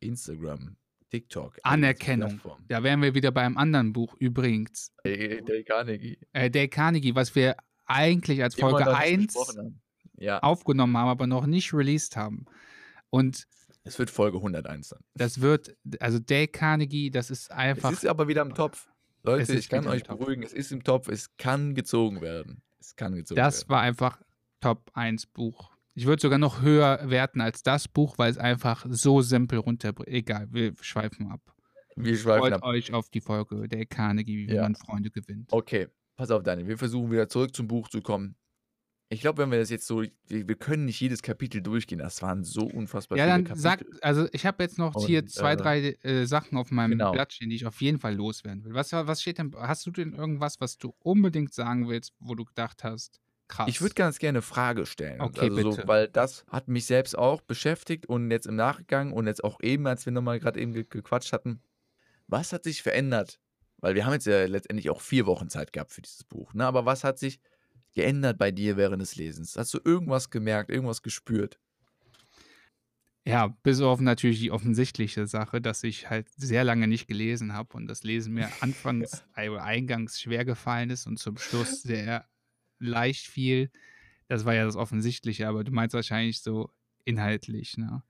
Instagram, 0.00 0.76
TikTok, 1.10 1.58
Anerkennung. 1.64 2.40
Da 2.68 2.82
wären 2.84 3.02
wir 3.02 3.14
wieder 3.14 3.32
beim 3.32 3.56
anderen 3.56 3.92
Buch 3.92 4.14
übrigens. 4.18 4.92
Dale 5.02 5.64
Carnegie. 5.64 6.18
Äh, 6.32 6.50
Dale 6.50 6.68
Carnegie, 6.68 7.14
was 7.14 7.34
wir 7.34 7.56
eigentlich 7.86 8.42
als 8.42 8.54
Folge 8.54 8.84
noch 8.84 8.92
nicht 8.92 9.12
1 9.12 9.26
besprochen 9.34 9.58
haben. 9.58 9.80
Ja, 10.20 10.38
aufgenommen 10.40 10.96
haben, 10.96 11.08
aber 11.08 11.26
noch 11.26 11.46
nicht 11.46 11.72
released 11.72 12.16
haben. 12.16 12.46
Und 13.10 13.44
es 13.88 13.98
wird 13.98 14.10
Folge 14.10 14.38
101 14.38 14.88
dann. 14.90 15.00
das 15.14 15.40
wird, 15.40 15.76
also 16.00 16.18
Dale 16.18 16.48
Carnegie, 16.48 17.10
das 17.10 17.30
ist 17.30 17.50
einfach. 17.50 17.90
Es 17.92 18.04
ist 18.04 18.06
aber 18.08 18.28
wieder 18.28 18.42
im 18.42 18.54
Topf. 18.54 18.88
Leute, 19.24 19.52
ich 19.54 19.68
kann 19.68 19.86
euch 19.88 20.04
beruhigen, 20.04 20.42
es 20.42 20.52
ist 20.52 20.70
im 20.72 20.84
Topf, 20.84 21.08
es 21.08 21.36
kann 21.36 21.74
gezogen 21.74 22.20
werden. 22.20 22.62
Es 22.80 22.94
kann 22.96 23.14
gezogen 23.14 23.36
Das 23.36 23.60
werden. 23.62 23.70
war 23.70 23.80
einfach 23.82 24.20
Top 24.60 24.90
1 24.94 25.26
Buch. 25.26 25.72
Ich 25.94 26.06
würde 26.06 26.22
sogar 26.22 26.38
noch 26.38 26.62
höher 26.62 27.00
werten 27.10 27.40
als 27.40 27.62
das 27.64 27.88
Buch, 27.88 28.16
weil 28.18 28.30
es 28.30 28.38
einfach 28.38 28.86
so 28.88 29.20
simpel 29.20 29.58
runterbringt. 29.58 30.08
Egal, 30.08 30.46
wir 30.52 30.72
schweifen 30.80 31.26
ab. 31.32 31.40
Wir 31.96 32.16
schweifen 32.16 32.40
Freut 32.42 32.52
ab. 32.52 32.62
euch 32.62 32.92
auf 32.92 33.08
die 33.10 33.20
Folge 33.20 33.66
der 33.68 33.84
Carnegie, 33.86 34.46
wie 34.48 34.54
Ja. 34.54 34.62
man 34.62 34.76
Freunde 34.76 35.10
gewinnt. 35.10 35.52
Okay, 35.52 35.88
pass 36.16 36.30
auf, 36.30 36.44
Daniel. 36.44 36.68
Wir 36.68 36.78
versuchen 36.78 37.10
wieder 37.10 37.28
zurück 37.28 37.54
zum 37.56 37.66
Buch 37.66 37.88
zu 37.88 38.00
kommen. 38.00 38.36
Ich 39.10 39.22
glaube, 39.22 39.42
wenn 39.42 39.50
wir 39.50 39.58
das 39.58 39.70
jetzt 39.70 39.86
so, 39.86 40.02
wir, 40.26 40.54
können 40.56 40.84
nicht 40.84 41.00
jedes 41.00 41.22
Kapitel 41.22 41.62
durchgehen. 41.62 41.98
Das 41.98 42.20
waren 42.20 42.44
so 42.44 42.66
unfassbar 42.66 43.16
Ja, 43.16 43.24
viele 43.24 43.44
dann 43.44 43.56
sag, 43.56 43.78
Kapitel. 43.78 44.00
also 44.02 44.28
ich 44.32 44.44
habe 44.44 44.62
jetzt 44.62 44.78
noch 44.78 44.94
hier 45.06 45.20
Und, 45.20 45.30
zwei, 45.30 45.52
äh, 45.54 45.56
drei 45.56 45.96
äh, 46.02 46.26
Sachen 46.26 46.58
auf 46.58 46.70
meinem 46.70 46.90
genau. 46.92 47.12
Blatt 47.12 47.32
stehen, 47.32 47.48
die 47.48 47.56
ich 47.56 47.64
auf 47.64 47.80
jeden 47.80 47.98
Fall 47.98 48.14
loswerden 48.14 48.64
will. 48.64 48.74
Was, 48.74 48.92
was 48.92 49.22
steht 49.22 49.38
denn, 49.38 49.54
hast 49.56 49.86
du 49.86 49.90
denn 49.90 50.12
irgendwas, 50.12 50.60
was 50.60 50.76
du 50.76 50.94
unbedingt 50.98 51.54
sagen 51.54 51.88
willst, 51.88 52.12
wo 52.20 52.34
du 52.34 52.44
gedacht 52.44 52.84
hast, 52.84 53.20
krass. 53.48 53.68
Ich 53.68 53.80
würde 53.80 53.94
ganz 53.94 54.18
gerne 54.18 54.38
eine 54.38 54.42
Frage 54.42 54.84
stellen. 54.84 55.22
Okay, 55.22 55.48
also 55.48 55.62
so, 55.62 55.70
bitte. 55.70 55.88
weil 55.88 56.08
das 56.08 56.44
hat 56.48 56.68
mich 56.68 56.84
selbst 56.84 57.16
auch 57.16 57.40
beschäftigt 57.40 58.06
und 58.06 58.30
jetzt 58.30 58.46
im 58.46 58.56
Nachgang 58.56 59.12
und 59.12 59.26
jetzt 59.26 59.42
auch 59.42 59.60
eben, 59.62 59.86
als 59.86 60.04
wir 60.04 60.12
nochmal 60.12 60.38
gerade 60.38 60.60
eben 60.60 60.74
ge 60.74 60.84
gequatscht 60.88 61.32
hatten, 61.32 61.62
was 62.26 62.52
hat 62.52 62.64
sich 62.64 62.82
verändert? 62.82 63.40
Weil 63.78 63.94
wir 63.94 64.04
haben 64.04 64.12
jetzt 64.12 64.26
ja 64.26 64.44
letztendlich 64.44 64.90
auch 64.90 65.00
vier 65.00 65.24
Wochen 65.24 65.48
Zeit 65.48 65.72
gehabt 65.72 65.92
für 65.92 66.02
dieses 66.02 66.24
Buch. 66.24 66.52
Ne? 66.52 66.66
Aber 66.66 66.84
was 66.84 67.04
hat 67.04 67.18
sich 67.18 67.40
geändert 67.94 68.38
bei 68.38 68.50
dir 68.52 68.76
während 68.76 69.02
des 69.02 69.16
Lesens? 69.16 69.56
Hast 69.56 69.74
du 69.74 69.80
irgendwas 69.84 70.30
gemerkt, 70.30 70.70
irgendwas 70.70 71.02
gespürt? 71.02 71.58
Ja, 73.26 73.48
bis 73.62 73.80
auf 73.82 74.00
natürlich 74.00 74.38
die 74.40 74.50
offensichtliche 74.52 75.26
Sache, 75.26 75.60
dass 75.60 75.84
ich 75.84 76.08
halt 76.08 76.28
sehr 76.36 76.64
lange 76.64 76.88
nicht 76.88 77.06
gelesen 77.06 77.52
habe 77.52 77.76
und 77.76 77.86
das 77.86 78.02
Lesen 78.02 78.32
mir 78.32 78.50
anfangs, 78.62 79.24
also 79.34 79.56
eingangs 79.56 80.20
schwer 80.20 80.44
gefallen 80.44 80.90
ist 80.90 81.06
und 81.06 81.18
zum 81.18 81.36
Schluss 81.36 81.82
sehr 81.82 82.26
leicht 82.78 83.26
fiel. 83.26 83.70
Das 84.28 84.44
war 84.44 84.54
ja 84.54 84.64
das 84.64 84.76
Offensichtliche, 84.76 85.46
aber 85.48 85.64
du 85.64 85.72
meinst 85.72 85.94
wahrscheinlich 85.94 86.40
so 86.42 86.70
inhaltlich, 87.04 87.76
ne? 87.76 88.02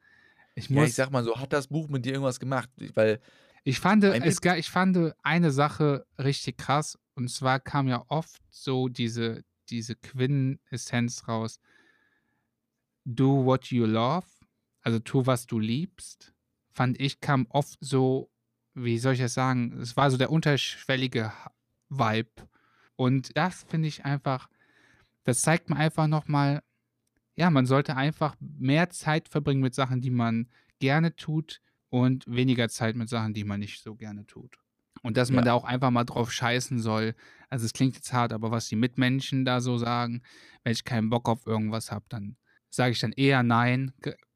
Ich 0.55 0.71
Ja, 0.71 0.77
muss, 0.77 0.91
ich 0.91 0.95
sag 0.95 1.11
mal 1.11 1.25
so, 1.25 1.37
hat 1.39 1.53
das 1.53 1.69
Buch 1.69 1.89
mit 1.89 2.05
dir 2.05 2.13
irgendwas 2.13 2.41
gemacht? 2.41 2.71
Weil, 2.95 3.21
Ich 3.65 3.81
fand, 3.81 4.05
es, 4.05 4.41
ich 4.57 4.71
fand 4.71 5.15
eine 5.23 5.51
Sache 5.51 6.07
richtig 6.19 6.57
krass 6.57 6.99
und 7.15 7.29
zwar 7.31 7.61
kam 7.61 7.89
ja 7.89 8.05
oft 8.09 8.41
so 8.51 8.89
diese, 8.89 9.45
diese 9.71 9.95
Quintessenz 9.95 11.29
raus. 11.29 11.61
Do 13.05 13.45
what 13.45 13.67
you 13.67 13.87
love, 13.87 14.27
also 14.83 14.99
tu, 14.99 15.27
was 15.27 15.47
du 15.47 15.59
liebst, 15.59 16.35
fand 16.71 17.01
ich, 17.01 17.21
kam 17.21 17.47
oft 17.51 17.79
so, 17.81 18.31
wie 18.75 18.99
soll 18.99 19.15
ich 19.15 19.21
das 19.21 19.35
sagen, 19.35 19.79
es 19.81 19.97
war 19.97 20.11
so 20.11 20.17
der 20.17 20.31
unterschwellige 20.31 21.33
Vibe. 21.89 22.49
Und 22.97 23.37
das 23.37 23.65
finde 23.65 23.89
ich 23.89 24.05
einfach, 24.05 24.49
das 25.25 25.41
zeigt 25.41 25.71
mir 25.71 25.77
einfach 25.77 26.07
nochmal, 26.07 26.63
ja, 27.37 27.51
man 27.51 27.67
sollte 27.67 27.97
einfach 27.97 28.37
mehr 28.41 28.91
Zeit 28.91 29.29
verbringen 29.29 29.61
mit 29.61 29.75
Sachen, 29.75 30.01
die 30.01 30.11
man 30.11 30.49
gerne 30.79 31.15
tut 31.17 31.61
und 31.91 32.25
weniger 32.27 32.69
Zeit 32.69 32.97
mit 32.97 33.09
Sachen, 33.09 33.35
die 33.35 33.45
man 33.45 33.61
nicht 33.61 33.83
so 33.83 33.95
gerne 33.95 34.27
tut. 34.27 34.59
Und 35.03 35.17
dass 35.17 35.31
man 35.31 35.41
Ja. 35.45 35.47
da 35.47 35.53
auch 35.55 35.65
einfach 35.65 35.91
mal 35.91 36.05
drauf 36.05 36.33
scheißen 36.33 36.79
soll. 36.81 37.15
Also 37.51 37.65
es 37.67 37.73
klingt 37.73 37.95
jetzt 37.97 38.13
hart, 38.13 38.33
aber 38.33 38.51
was 38.51 38.69
die 38.69 38.77
Mitmenschen 38.77 39.45
da 39.45 39.61
so 39.61 39.79
sagen, 39.79 40.23
wenn 40.65 40.73
ich 40.73 40.85
keinen 40.85 41.11
Bock 41.11 41.29
auf 41.29 41.47
irgendwas 41.47 41.91
habe, 41.93 42.05
dann 42.09 42.37
sage 42.71 42.93
ich 42.93 43.01
dann 43.01 43.13
eher 43.13 43.43
nein. 43.43 43.93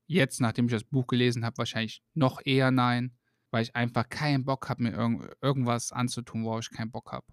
Jetzt, 0.06 0.40
nachdem 0.40 0.66
ich 0.66 0.72
das 0.72 0.84
Buch 0.84 1.06
gelesen 1.06 1.44
habe, 1.44 1.58
wahrscheinlich 1.58 2.02
noch 2.14 2.40
eher 2.44 2.70
nein, 2.70 3.16
weil 3.50 3.62
ich 3.64 3.74
einfach 3.76 4.08
keinen 4.08 4.44
Bock 4.44 4.68
habe, 4.68 4.82
mir 4.84 4.92
irgend 4.92 5.28
irgendwas 5.42 5.92
anzutun, 5.92 6.44
worauf 6.44 6.60
ich 6.60 6.70
keinen 6.70 6.90
Bock 6.90 7.12
habe. 7.12 7.26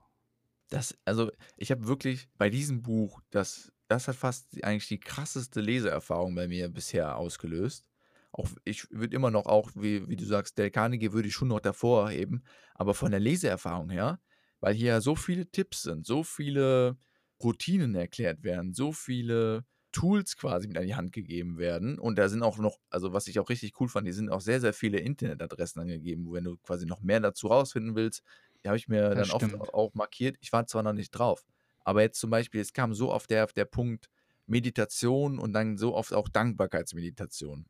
das, 0.70 0.96
also 1.06 1.32
ich 1.58 1.72
habe 1.72 1.88
wirklich 1.88 2.30
bei 2.38 2.50
diesem 2.50 2.82
Buch, 2.84 3.22
das, 3.32 3.72
das 3.88 4.08
hat 4.08 4.16
fast 4.16 4.64
eigentlich 4.64 4.88
die 4.88 5.00
krasseste 5.00 5.62
Leseerfahrung 5.62 6.36
bei 6.36 6.48
mir 6.48 6.70
bisher 6.70 7.18
ausgelöst. 7.18 7.86
Auch 8.32 8.50
ich 8.64 8.90
würde 8.92 9.16
immer 9.16 9.32
noch 9.32 9.46
auch, 9.48 9.72
wie, 9.76 10.08
wie 10.08 10.16
du 10.16 10.26
sagst, 10.26 10.58
Del 10.58 10.70
Carnegie 10.72 11.12
würde 11.14 11.28
ich 11.28 11.34
schon 11.34 11.48
noch 11.48 11.60
davor 11.60 12.10
heben, 12.10 12.44
aber 12.76 12.94
von 12.94 13.12
der 13.12 13.20
Leseerfahrung 13.20 13.90
her, 13.90 14.20
weil 14.60 14.76
hier 14.76 14.88
ja 14.90 15.02
so 15.02 15.16
viele 15.16 15.50
Tipps 15.50 15.84
sind, 15.84 16.06
so 16.06 16.24
viele 16.24 16.98
Routinen 17.44 17.96
erklärt 17.96 18.44
werden, 18.44 18.74
so 18.74 18.92
viele 18.92 19.66
Tools 19.92 20.38
quasi 20.38 20.68
mit 20.68 20.78
an 20.78 20.86
die 20.86 20.94
Hand 20.96 21.12
gegeben 21.14 21.58
werden 21.58 21.98
und 21.98 22.18
da 22.20 22.30
sind 22.30 22.44
auch 22.44 22.60
noch, 22.60 22.78
also 22.92 23.12
was 23.14 23.26
ich 23.28 23.40
auch 23.40 23.50
richtig 23.50 23.80
cool 23.82 23.88
fand, 23.90 24.08
die 24.08 24.12
sind 24.12 24.30
auch 24.30 24.42
sehr, 24.42 24.62
sehr 24.62 24.74
viele 24.74 25.00
Internetadressen 25.00 25.82
angegeben, 25.82 26.28
wo 26.28 26.34
wenn 26.34 26.44
du 26.44 26.58
quasi 26.58 26.86
noch 26.86 27.02
mehr 27.02 27.20
dazu 27.20 27.48
rausfinden 27.48 27.96
willst, 27.96 28.22
die 28.64 28.68
habe 28.68 28.78
ich 28.78 28.88
mir 28.88 29.16
Das 29.16 29.16
dann 29.16 29.32
oft 29.32 29.52
stimmt. 29.52 29.74
auch 29.74 29.94
markiert. 29.96 30.38
Ich 30.42 30.52
war 30.54 30.68
zwar 30.68 30.84
noch 30.84 30.94
nicht 30.94 31.12
drauf, 31.12 31.46
aber 31.80 32.02
jetzt 32.04 32.20
zum 32.20 32.30
Beispiel, 32.30 32.62
es 32.62 32.74
kam 32.74 32.94
so 32.94 33.12
oft 33.12 33.30
der, 33.32 33.48
der 33.48 33.66
Punkt 33.66 34.10
Meditation 34.46 35.40
und 35.40 35.54
dann 35.54 35.78
so 35.78 35.96
oft 35.96 36.14
auch 36.14 36.28
Dankbarkeitsmeditation. 36.30 37.66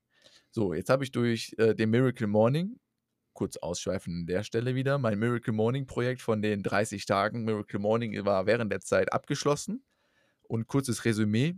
So, 0.52 0.74
jetzt 0.74 0.90
habe 0.90 1.04
ich 1.04 1.12
durch 1.12 1.54
äh, 1.58 1.76
den 1.76 1.90
Miracle 1.92 2.28
Morning, 2.28 2.80
kurz 3.34 3.58
ausschweifen 3.58 4.22
an 4.22 4.26
der 4.26 4.44
Stelle 4.44 4.76
wieder, 4.76 4.98
mein 4.98 5.20
Miracle 5.20 5.54
Morning 5.54 5.86
Projekt 5.86 6.22
von 6.22 6.42
den 6.42 6.64
30 6.64 7.06
Tagen 7.06 7.46
Miracle 7.46 7.80
Morning 7.80 8.26
war 8.26 8.46
während 8.46 8.72
der 8.72 8.82
Zeit 8.82 9.14
abgeschlossen. 9.14 9.86
Und 10.44 10.68
kurzes 10.68 11.06
Resümee, 11.06 11.56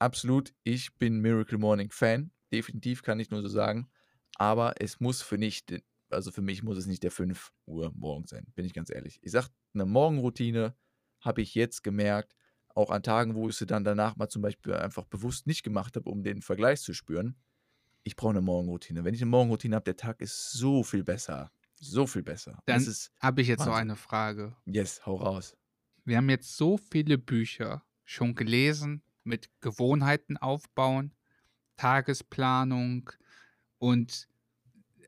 absolut, 0.00 0.54
ich 0.64 0.94
bin 0.96 1.20
Miracle 1.20 1.58
Morning 1.58 1.90
Fan, 1.90 2.32
definitiv 2.52 3.02
kann 3.02 3.20
ich 3.20 3.30
nur 3.30 3.42
so 3.42 3.48
sagen, 3.48 3.90
aber 4.36 4.74
es 4.80 5.00
muss 5.00 5.22
für 5.22 5.38
nicht, 5.38 5.74
also 6.10 6.32
für 6.32 6.42
mich 6.42 6.62
muss 6.64 6.78
es 6.78 6.86
nicht 6.86 7.04
der 7.04 7.12
5 7.12 7.52
Uhr 7.66 7.92
morgens 7.94 8.30
sein, 8.30 8.46
bin 8.56 8.64
ich 8.66 8.74
ganz 8.74 8.90
ehrlich. 8.90 9.20
Ich 9.22 9.32
sage, 9.32 9.48
eine 9.74 9.86
Morgenroutine 9.86 10.76
habe 11.20 11.42
ich 11.42 11.54
jetzt 11.54 11.84
gemerkt, 11.84 12.34
auch 12.74 12.90
an 12.90 13.04
Tagen, 13.04 13.36
wo 13.36 13.48
ich 13.48 13.56
sie 13.56 13.66
dann 13.66 13.84
danach 13.84 14.16
mal 14.16 14.28
zum 14.28 14.42
Beispiel 14.42 14.74
einfach 14.74 15.04
bewusst 15.06 15.46
nicht 15.46 15.62
gemacht 15.62 15.96
habe, 15.96 16.10
um 16.10 16.24
den 16.24 16.42
Vergleich 16.42 16.80
zu 16.80 16.92
spüren. 16.94 17.36
Ich 18.04 18.16
brauche 18.16 18.30
eine 18.30 18.42
Morgenroutine. 18.42 19.04
Wenn 19.04 19.14
ich 19.14 19.22
eine 19.22 19.30
Morgenroutine 19.30 19.76
habe, 19.76 19.84
der 19.84 19.96
Tag 19.96 20.20
ist 20.20 20.52
so 20.52 20.82
viel 20.82 21.02
besser. 21.02 21.50
So 21.74 22.06
viel 22.06 22.22
besser. 22.22 22.62
Dann 22.66 22.86
habe 23.20 23.42
ich 23.42 23.48
jetzt 23.48 23.60
noch 23.60 23.68
Wahnsinn. 23.68 23.90
eine 23.90 23.96
Frage. 23.96 24.56
yes, 24.66 25.04
hau 25.04 25.16
raus. 25.16 25.56
Wir 26.04 26.18
haben 26.18 26.28
jetzt 26.28 26.56
so 26.56 26.76
viele 26.76 27.18
Bücher 27.18 27.82
schon 28.04 28.34
gelesen 28.34 29.02
mit 29.24 29.48
Gewohnheiten 29.62 30.36
aufbauen, 30.36 31.14
Tagesplanung 31.76 33.10
und 33.78 34.28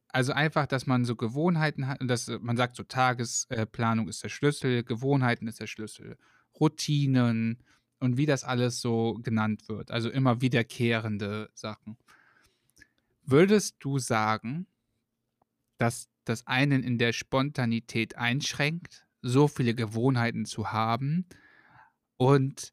also 0.08 0.32
einfach, 0.32 0.66
dass 0.66 0.86
man 0.86 1.04
so 1.04 1.14
Gewohnheiten 1.14 1.86
hat 1.86 2.00
und 2.00 2.08
dass 2.08 2.28
man 2.40 2.56
sagt, 2.56 2.76
so 2.76 2.82
Tagesplanung 2.82 4.08
ist 4.08 4.24
der 4.24 4.30
Schlüssel, 4.30 4.82
Gewohnheiten 4.82 5.46
ist 5.46 5.60
der 5.60 5.66
Schlüssel, 5.66 6.16
Routinen 6.58 7.62
und 8.00 8.16
wie 8.16 8.24
das 8.24 8.42
alles 8.42 8.80
so 8.80 9.18
genannt 9.22 9.68
wird, 9.68 9.90
also 9.90 10.08
immer 10.08 10.40
wiederkehrende 10.40 11.50
Sachen. 11.52 11.98
Würdest 13.26 13.76
du 13.80 13.98
sagen, 13.98 14.68
dass 15.78 16.08
das 16.24 16.46
einen 16.46 16.84
in 16.84 16.96
der 16.96 17.12
Spontanität 17.12 18.16
einschränkt, 18.16 19.04
so 19.20 19.48
viele 19.48 19.74
Gewohnheiten 19.74 20.44
zu 20.44 20.70
haben? 20.72 21.26
Und 22.16 22.72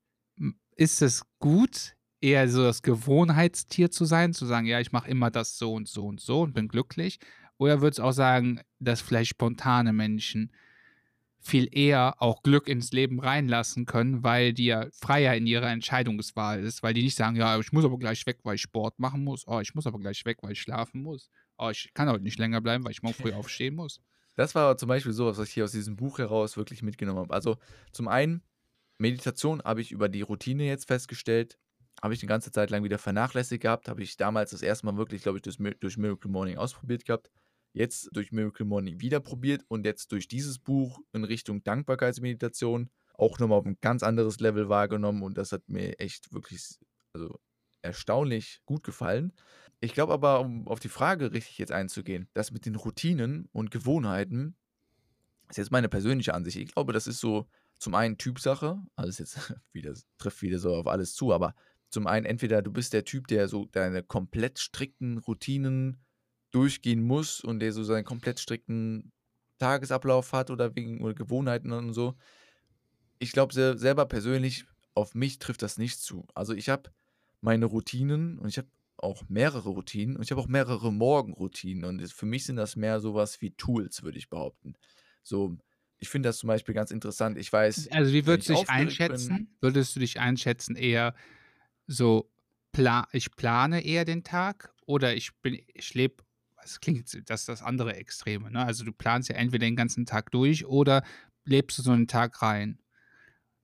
ist 0.75 1.01
es 1.01 1.23
gut, 1.39 1.95
eher 2.21 2.47
so 2.47 2.63
das 2.63 2.83
Gewohnheitstier 2.83 3.89
zu 3.89 4.05
sein, 4.05 4.33
zu 4.33 4.45
sagen, 4.45 4.67
ja, 4.67 4.79
ich 4.79 4.91
mache 4.91 5.09
immer 5.09 5.31
das 5.31 5.57
so 5.57 5.73
und 5.73 5.87
so 5.87 6.05
und 6.05 6.21
so 6.21 6.41
und 6.41 6.53
bin 6.53 6.67
glücklich? 6.67 7.19
Oder 7.57 7.81
würdest 7.81 7.99
du 7.99 8.03
auch 8.03 8.11
sagen, 8.11 8.61
dass 8.79 9.01
vielleicht 9.01 9.31
spontane 9.31 9.91
Menschen 9.91 10.53
viel 11.43 11.67
eher 11.71 12.15
auch 12.21 12.41
Glück 12.41 12.67
ins 12.67 12.91
Leben 12.93 13.19
reinlassen 13.19 13.86
können, 13.86 14.23
weil 14.23 14.53
die 14.53 14.65
ja 14.65 14.88
freier 14.93 15.36
in 15.36 15.45
ihrer 15.45 15.69
Entscheidungswahl 15.69 16.63
ist, 16.63 16.84
weil 16.84 16.93
die 16.93 17.03
nicht 17.03 17.17
sagen, 17.17 17.36
ja, 17.36 17.60
ich 17.60 17.73
muss 17.73 17.84
aber 17.84 17.99
gleich 17.99 18.25
weg, 18.25 18.39
weil 18.43 18.56
ich 18.56 18.62
Sport 18.62 18.97
machen 18.97 19.23
muss, 19.23 19.45
oh, 19.47 19.60
ich 19.60 19.75
muss 19.75 19.86
aber 19.86 19.99
gleich 19.99 20.23
weg, 20.25 20.38
weil 20.41 20.53
ich 20.53 20.62
schlafen 20.62 21.03
muss, 21.03 21.29
oh, 21.58 21.69
ich 21.69 21.91
kann 21.93 22.10
heute 22.10 22.23
nicht 22.23 22.39
länger 22.39 22.62
bleiben, 22.62 22.86
weil 22.86 22.91
ich 22.91 23.03
morgen 23.03 23.15
früh 23.15 23.34
aufstehen 23.34 23.75
muss. 23.75 23.99
Das 24.36 24.56
war 24.56 24.63
aber 24.63 24.77
zum 24.77 24.88
Beispiel 24.88 25.12
so, 25.12 25.27
was 25.27 25.38
ich 25.39 25.53
hier 25.53 25.65
aus 25.65 25.73
diesem 25.73 25.97
Buch 25.97 26.17
heraus 26.17 26.56
wirklich 26.58 26.82
mitgenommen 26.82 27.19
habe. 27.19 27.34
Also 27.34 27.58
zum 27.91 28.08
einen, 28.08 28.41
Meditation 28.97 29.62
habe 29.63 29.82
ich 29.82 29.91
über 29.91 30.08
die 30.08 30.21
Routine 30.21 30.63
jetzt 30.63 30.88
festgestellt, 30.88 31.60
habe 32.01 32.13
ich 32.13 32.21
eine 32.21 32.29
ganze 32.29 32.51
Zeit 32.51 32.69
lang 32.69 32.84
wieder 32.84 32.97
vernachlässigt 32.97 33.62
gehabt, 33.62 33.89
habe 33.89 34.01
ich 34.01 34.17
damals 34.17 34.51
das 34.51 34.62
erste 34.62 34.86
Mal 34.86 34.97
wirklich, 34.97 35.23
glaube 35.23 35.39
ich, 35.39 35.41
durch, 35.41 35.58
durch 35.79 35.97
Miracle 35.97 36.32
Morning 36.32 36.58
ausprobiert 36.58 37.06
gehabt, 37.06 37.29
jetzt 37.73 38.09
durch 38.13 38.31
Miracle 38.31 38.65
Morning 38.65 39.01
wieder 39.01 39.19
probiert 39.19 39.63
und 39.67 39.86
jetzt 39.86 40.12
durch 40.12 40.27
dieses 40.27 40.59
Buch 40.59 40.99
in 41.12 41.23
Richtung 41.23 41.63
Dankbarkeitsmeditation 41.63 42.89
auch 43.15 43.39
nochmal 43.39 43.59
auf 43.59 43.65
ein 43.65 43.77
ganz 43.81 44.03
anderes 44.03 44.39
Level 44.39 44.69
wahrgenommen 44.69 45.23
und 45.23 45.38
das 45.38 45.51
hat 45.51 45.67
mir 45.67 45.99
echt 45.99 46.33
wirklich 46.33 46.79
also 47.13 47.39
erstaunlich 47.81 48.62
gut 48.65 48.83
gefallen. 48.83 49.33
Ich 49.79 49.93
glaube 49.93 50.13
aber, 50.13 50.39
um 50.39 50.67
auf 50.67 50.79
die 50.79 50.89
Frage 50.89 51.33
richtig 51.33 51.57
jetzt 51.57 51.71
einzugehen, 51.71 52.29
das 52.33 52.51
mit 52.51 52.65
den 52.65 52.75
Routinen 52.75 53.49
und 53.51 53.69
Gewohnheiten 53.71 54.55
ist 55.49 55.57
jetzt 55.57 55.71
meine 55.71 55.89
persönliche 55.89 56.33
Ansicht. 56.33 56.57
Ich 56.57 56.73
glaube, 56.73 56.93
das 56.93 57.05
ist 57.05 57.19
so 57.19 57.47
zum 57.77 57.95
einen 57.95 58.17
Typsache, 58.17 58.81
ist 59.03 59.19
jetzt 59.19 59.53
wieder, 59.73 59.93
trifft 60.17 60.41
wieder 60.41 60.59
so 60.59 60.75
auf 60.75 60.88
alles 60.88 61.13
zu, 61.15 61.33
aber 61.33 61.53
zum 61.89 62.07
einen 62.07 62.25
entweder 62.25 62.62
du 62.62 62.71
bist 62.71 62.93
der 62.93 63.03
Typ, 63.05 63.27
der 63.27 63.47
so 63.47 63.65
deine 63.65 64.01
komplett 64.01 64.57
strikten 64.57 65.17
Routinen 65.19 65.99
durchgehen 66.53 67.03
muss 67.03 67.41
und 67.41 67.59
der 67.59 67.73
so 67.73 67.83
seinen 67.83 68.05
komplett 68.05 68.39
strikten 68.39 69.11
Tagesablauf 69.59 70.33
hat 70.33 70.51
oder 70.51 70.75
wegen 70.75 71.01
oder 71.01 71.13
Gewohnheiten 71.13 71.71
und 71.71 71.93
so. 71.93 72.15
Ich 73.19 73.31
glaube 73.31 73.53
se 73.53 73.77
selber 73.77 74.05
persönlich, 74.05 74.65
auf 74.95 75.15
mich 75.15 75.39
trifft 75.39 75.61
das 75.61 75.77
nicht 75.77 75.99
zu. 75.99 76.25
Also 76.35 76.53
ich 76.53 76.69
habe 76.69 76.91
meine 77.41 77.65
Routinen 77.65 78.37
und 78.39 78.49
ich 78.49 78.57
habe 78.57 78.67
auch 78.97 79.23
mehrere 79.27 79.69
Routinen 79.69 80.15
und 80.15 80.23
ich 80.23 80.31
habe 80.31 80.41
auch 80.41 80.47
mehrere 80.47 80.91
Morgenroutinen 80.91 81.83
und 81.85 82.11
für 82.11 82.25
mich 82.25 82.45
sind 82.45 82.55
das 82.55 82.75
mehr 82.75 82.99
sowas 82.99 83.41
wie 83.41 83.51
Tools, 83.51 84.03
würde 84.03 84.17
ich 84.17 84.29
behaupten. 84.29 84.75
So, 85.23 85.57
ich 85.99 86.09
finde 86.09 86.29
das 86.29 86.37
zum 86.37 86.47
Beispiel 86.47 86.75
ganz 86.75 86.91
interessant. 86.91 87.37
Ich 87.37 87.51
weiß. 87.51 87.89
Also, 87.91 88.13
wie 88.13 88.25
würdest 88.25 88.49
du 88.49 88.53
dich 88.53 88.69
einschätzen? 88.69 89.29
Bin, 89.37 89.47
würdest 89.61 89.95
du 89.95 89.99
dich 89.99 90.19
einschätzen 90.19 90.75
eher 90.75 91.15
so, 91.87 92.29
pla 92.71 93.07
ich 93.11 93.31
plane 93.35 93.83
eher 93.83 94.05
den 94.05 94.23
Tag 94.23 94.73
oder 94.85 95.15
ich 95.15 95.31
bin, 95.41 95.61
ich 95.73 95.93
lebe, 95.93 96.22
es 96.63 96.80
klingt, 96.80 97.30
das 97.30 97.41
ist 97.41 97.49
das 97.49 97.62
andere 97.62 97.95
Extreme, 97.95 98.52
ne? 98.52 98.65
Also, 98.65 98.84
du 98.84 98.91
planst 98.91 99.30
ja 99.30 99.36
entweder 99.36 99.65
den 99.65 99.76
ganzen 99.76 100.06
Tag 100.06 100.32
durch 100.32 100.65
oder 100.65 101.04
lebst 101.45 101.78
du 101.78 101.82
so 101.82 101.91
einen 101.91 102.08
Tag 102.08 102.41
rein. 102.41 102.80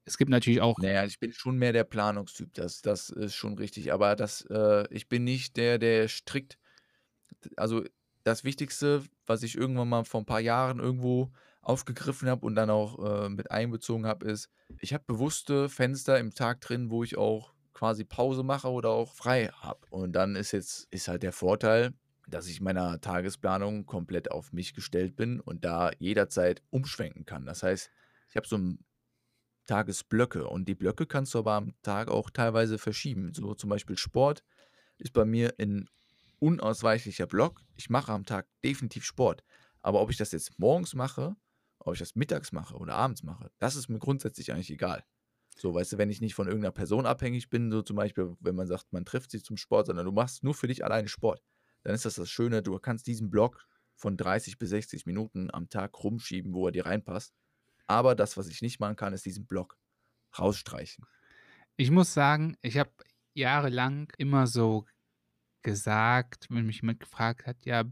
Es 0.05 0.17
gibt 0.17 0.31
natürlich 0.31 0.61
auch. 0.61 0.77
Naja, 0.79 1.05
ich 1.05 1.19
bin 1.19 1.31
schon 1.33 1.57
mehr 1.57 1.73
der 1.73 1.83
Planungstyp, 1.83 2.53
das, 2.53 2.81
das 2.81 3.09
ist 3.09 3.35
schon 3.35 3.55
richtig. 3.57 3.93
Aber 3.93 4.15
das, 4.15 4.41
äh, 4.49 4.85
ich 4.89 5.07
bin 5.07 5.23
nicht 5.23 5.57
der, 5.57 5.77
der 5.77 6.07
strikt. 6.07 6.57
Also, 7.55 7.83
das 8.23 8.43
Wichtigste, 8.43 9.03
was 9.25 9.43
ich 9.43 9.55
irgendwann 9.55 9.89
mal 9.89 10.03
vor 10.03 10.21
ein 10.21 10.25
paar 10.25 10.39
Jahren 10.39 10.79
irgendwo 10.79 11.31
aufgegriffen 11.61 12.29
habe 12.29 12.45
und 12.45 12.55
dann 12.55 12.69
auch 12.69 13.25
äh, 13.25 13.29
mit 13.29 13.51
einbezogen 13.51 14.05
habe, 14.05 14.25
ist, 14.25 14.49
ich 14.79 14.93
habe 14.93 15.03
bewusste 15.05 15.69
Fenster 15.69 16.19
im 16.19 16.33
Tag 16.33 16.61
drin, 16.61 16.89
wo 16.89 17.03
ich 17.03 17.17
auch 17.17 17.53
quasi 17.73 18.03
Pause 18.03 18.43
mache 18.43 18.69
oder 18.69 18.89
auch 18.89 19.13
frei 19.13 19.49
habe. 19.53 19.79
Und 19.89 20.13
dann 20.13 20.35
ist 20.35 20.51
jetzt, 20.51 20.87
ist 20.91 21.07
halt 21.07 21.23
der 21.23 21.31
Vorteil, 21.31 21.93
dass 22.29 22.47
ich 22.47 22.61
meiner 22.61 23.01
Tagesplanung 23.01 23.85
komplett 23.85 24.31
auf 24.31 24.53
mich 24.53 24.73
gestellt 24.73 25.15
bin 25.15 25.39
und 25.39 25.65
da 25.65 25.91
jederzeit 25.99 26.61
umschwenken 26.69 27.25
kann. 27.25 27.45
Das 27.45 27.63
heißt, 27.63 27.91
ich 28.29 28.35
habe 28.35 28.47
so 28.47 28.59
Tagesblöcke 29.65 30.47
und 30.47 30.67
die 30.67 30.75
Blöcke 30.75 31.05
kannst 31.05 31.33
du 31.33 31.39
aber 31.39 31.53
am 31.53 31.73
Tag 31.81 32.09
auch 32.09 32.29
teilweise 32.29 32.77
verschieben. 32.77 33.33
So 33.33 33.53
zum 33.53 33.69
Beispiel 33.69 33.97
Sport 33.97 34.43
ist 34.97 35.13
bei 35.13 35.25
mir 35.25 35.53
ein 35.59 35.87
unausweichlicher 36.39 37.27
Block. 37.27 37.61
Ich 37.75 37.89
mache 37.89 38.11
am 38.11 38.25
Tag 38.25 38.47
definitiv 38.63 39.05
Sport. 39.05 39.43
Aber 39.81 40.01
ob 40.01 40.09
ich 40.09 40.17
das 40.17 40.31
jetzt 40.31 40.57
morgens 40.59 40.93
mache 40.93 41.35
ob 41.79 41.93
ich 41.93 41.99
das 41.99 42.15
mittags 42.15 42.51
mache 42.51 42.75
oder 42.75 42.93
abends 42.95 43.23
mache, 43.23 43.51
das 43.59 43.75
ist 43.75 43.89
mir 43.89 43.99
grundsätzlich 43.99 44.51
eigentlich 44.51 44.71
egal. 44.71 45.03
So, 45.55 45.73
weißt 45.73 45.93
du, 45.93 45.97
wenn 45.97 46.09
ich 46.09 46.21
nicht 46.21 46.35
von 46.35 46.47
irgendeiner 46.47 46.71
Person 46.71 47.05
abhängig 47.05 47.49
bin, 47.49 47.71
so 47.71 47.81
zum 47.81 47.95
Beispiel, 47.95 48.35
wenn 48.39 48.55
man 48.55 48.67
sagt, 48.67 48.91
man 48.91 49.05
trifft 49.05 49.31
sich 49.31 49.43
zum 49.43 49.57
Sport, 49.57 49.87
sondern 49.87 50.05
du 50.05 50.11
machst 50.11 50.43
nur 50.43 50.53
für 50.53 50.67
dich 50.67 50.83
alleine 50.85 51.07
Sport, 51.07 51.41
dann 51.83 51.95
ist 51.95 52.05
das 52.05 52.15
das 52.15 52.29
Schöne, 52.29 52.61
du 52.61 52.77
kannst 52.79 53.07
diesen 53.07 53.29
Block 53.29 53.65
von 53.95 54.17
30 54.17 54.57
bis 54.57 54.69
60 54.69 55.05
Minuten 55.05 55.49
am 55.51 55.69
Tag 55.69 56.03
rumschieben, 56.03 56.53
wo 56.53 56.67
er 56.67 56.71
dir 56.71 56.85
reinpasst. 56.85 57.33
Aber 57.87 58.15
das, 58.15 58.37
was 58.37 58.47
ich 58.47 58.61
nicht 58.61 58.79
machen 58.79 58.95
kann, 58.95 59.13
ist 59.13 59.25
diesen 59.25 59.45
Block 59.45 59.77
rausstreichen. 60.37 61.05
Ich 61.75 61.91
muss 61.91 62.13
sagen, 62.13 62.55
ich 62.61 62.77
habe 62.77 62.91
jahrelang 63.33 64.11
immer 64.17 64.47
so 64.47 64.85
gesagt, 65.63 66.47
wenn 66.49 66.65
mich 66.65 66.81
jemand 66.81 66.99
gefragt 66.99 67.45
hat, 67.45 67.65
ja, 67.65 67.83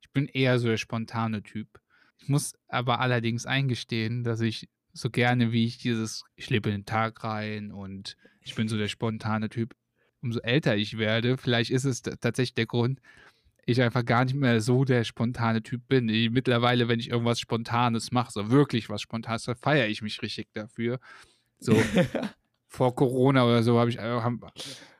ich 0.00 0.10
bin 0.10 0.26
eher 0.26 0.58
so 0.58 0.68
der 0.68 0.76
spontane 0.76 1.42
Typ. 1.42 1.80
Ich 2.18 2.28
muss 2.28 2.54
aber 2.68 3.00
allerdings 3.00 3.46
eingestehen, 3.46 4.22
dass 4.24 4.40
ich 4.40 4.68
so 4.92 5.10
gerne, 5.10 5.52
wie 5.52 5.64
ich 5.66 5.78
dieses, 5.78 6.24
ich 6.36 6.50
lebe 6.50 6.68
in 6.68 6.80
den 6.80 6.86
Tag 6.86 7.24
rein 7.24 7.72
und 7.72 8.16
ich 8.40 8.54
bin 8.54 8.68
so 8.68 8.76
der 8.76 8.88
spontane 8.88 9.48
Typ, 9.48 9.74
umso 10.22 10.40
älter 10.40 10.76
ich 10.76 10.98
werde, 10.98 11.36
vielleicht 11.36 11.70
ist 11.70 11.84
es 11.84 12.02
tatsächlich 12.02 12.54
der 12.54 12.66
Grund, 12.66 13.00
ich 13.64 13.80
einfach 13.80 14.04
gar 14.04 14.24
nicht 14.24 14.34
mehr 14.34 14.60
so 14.60 14.84
der 14.84 15.04
spontane 15.04 15.62
Typ 15.62 15.86
bin. 15.88 16.08
Ich, 16.08 16.30
mittlerweile, 16.30 16.88
wenn 16.88 16.98
ich 16.98 17.10
irgendwas 17.10 17.38
Spontanes 17.38 18.10
mache, 18.10 18.32
so 18.32 18.50
wirklich 18.50 18.88
was 18.88 19.02
Spontanes, 19.02 19.44
dann 19.44 19.56
feiere 19.56 19.88
ich 19.88 20.02
mich 20.02 20.20
richtig 20.22 20.48
dafür. 20.52 20.98
So 21.58 21.72
vor 22.66 22.94
Corona 22.94 23.44
oder 23.44 23.62
so 23.62 23.78
habe 23.78 23.90
ich, 23.90 23.98
hab, 23.98 24.32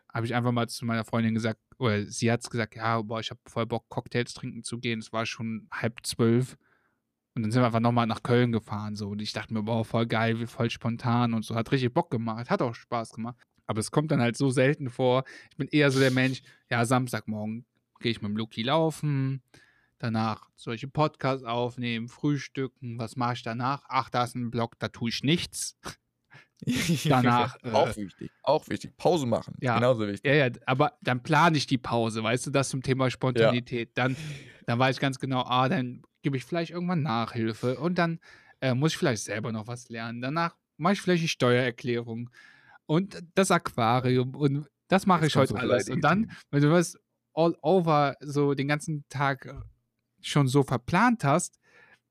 hab 0.09 0.25
ich 0.25 0.35
einfach 0.35 0.53
mal 0.53 0.69
zu 0.69 0.85
meiner 0.85 1.05
Freundin 1.05 1.35
gesagt, 1.35 1.59
oder 1.79 2.07
sie 2.07 2.31
hat 2.31 2.41
es 2.43 2.51
gesagt, 2.51 2.77
ja, 2.77 3.01
boah, 3.03 3.19
ich 3.19 3.31
habe 3.31 3.41
voll 3.47 3.67
Bock, 3.67 3.89
Cocktails 3.89 4.35
trinken 4.35 4.63
zu 4.63 4.79
gehen. 4.79 5.01
Es 5.01 5.13
war 5.13 5.27
schon 5.27 5.67
halb 5.73 5.99
zwölf. 6.05 6.57
Und 7.35 7.43
dann 7.43 7.51
sind 7.51 7.63
wir 7.63 7.67
einfach 7.67 7.81
nochmal 7.81 8.07
nach 8.07 8.23
Köln 8.23 8.53
gefahren. 8.53 8.95
So. 8.95 9.09
Und 9.09 9.23
ich 9.23 9.33
dachte 9.33 9.55
mir, 9.55 9.63
boah, 9.63 9.85
voll 9.85 10.07
geil, 10.07 10.47
voll 10.47 10.71
spontan 10.71 11.35
und 11.35 11.45
so. 11.45 11.57
Hat 11.57 11.73
richtig 11.73 11.93
Bock 11.93 12.11
gemacht. 12.11 12.51
Hat 12.51 12.63
auch 12.63 12.75
Spaß 12.75 13.15
gemacht. 13.15 13.37
Aber 13.67 13.81
es 13.81 13.91
kommt 13.91 14.11
dann 14.11 14.21
halt 14.21 14.37
so 14.37 14.51
selten 14.51 14.91
vor. 14.91 15.25
Ich 15.51 15.57
bin 15.57 15.69
eher 15.69 15.91
so 15.91 16.01
der 16.01 16.11
Mensch, 16.11 16.43
ja, 16.71 16.85
Samstagmorgen 16.85 17.65
gehe 18.01 18.13
ich 18.13 18.21
mit 18.21 18.31
dem 18.31 18.37
Luki 18.37 18.63
laufen. 18.63 19.43
Danach 19.99 20.51
solche 20.57 20.89
Podcasts 20.89 21.45
aufnehmen, 21.45 22.09
frühstücken. 22.09 22.99
Was 22.99 23.17
mache 23.17 23.35
ich 23.35 23.43
danach? 23.43 23.85
Ach, 23.89 24.11
da 24.11 24.25
ist 24.25 24.35
ein 24.35 24.51
Blog, 24.51 24.79
da 24.81 24.89
tue 24.89 25.11
ich 25.11 25.23
nichts. 25.23 25.79
danach. 27.05 27.57
auch 27.65 27.89
äh, 27.89 27.97
wichtig. 27.97 28.31
Auch 28.43 28.69
wichtig. 28.69 28.97
Pause 28.97 29.27
machen. 29.27 29.55
Ja, 29.61 29.77
genauso 29.77 30.07
wichtig. 30.07 30.25
Ja, 30.25 30.47
ja, 30.47 30.53
aber 30.67 30.93
dann 31.03 31.23
plane 31.23 31.57
ich 31.57 31.67
die 31.67 31.79
Pause, 31.79 32.23
weißt 32.23 32.47
du, 32.47 32.51
das 32.51 32.69
zum 32.69 32.83
Thema 32.83 33.11
Spontanität. 33.11 33.91
Ja. 33.97 34.05
Dann, 34.05 34.17
dann 34.67 34.79
weiß 34.79 34.97
ich 34.97 35.01
ganz 35.01 35.19
genau, 35.19 35.43
ah, 35.43 35.69
dann 35.69 36.03
gebe 36.23 36.37
ich 36.37 36.45
vielleicht 36.45 36.73
irgendwann 36.73 37.03
Nachhilfe 37.03 37.79
und 37.79 37.97
dann 37.97 38.21
äh, 38.61 38.75
muss 38.75 38.93
ich 38.93 38.99
vielleicht 38.99 39.25
selber 39.25 39.53
noch 39.53 39.67
was 39.67 39.89
lernen. 39.89 40.21
Danach 40.21 40.57
mache 40.77 40.95
ich 40.95 41.01
vielleicht 41.01 41.23
die 41.23 41.29
Steuererklärung 41.29 42.31
und 42.93 43.25
das 43.35 43.51
Aquarium 43.51 44.35
und 44.35 44.69
das 44.89 45.07
mache 45.07 45.27
ich 45.27 45.35
heute 45.35 45.57
alles. 45.57 45.89
Und 45.89 46.03
dann, 46.03 46.31
wenn 46.51 46.63
du 46.63 46.71
was 46.71 46.99
all 47.33 47.57
over 47.63 48.17
so 48.21 48.53
den 48.53 48.69
ganzen 48.69 49.07
Tag 49.09 49.47
äh, 49.47 49.55
schon 50.21 50.47
so 50.47 50.63
verplant 50.63 51.25
hast, 51.25 51.59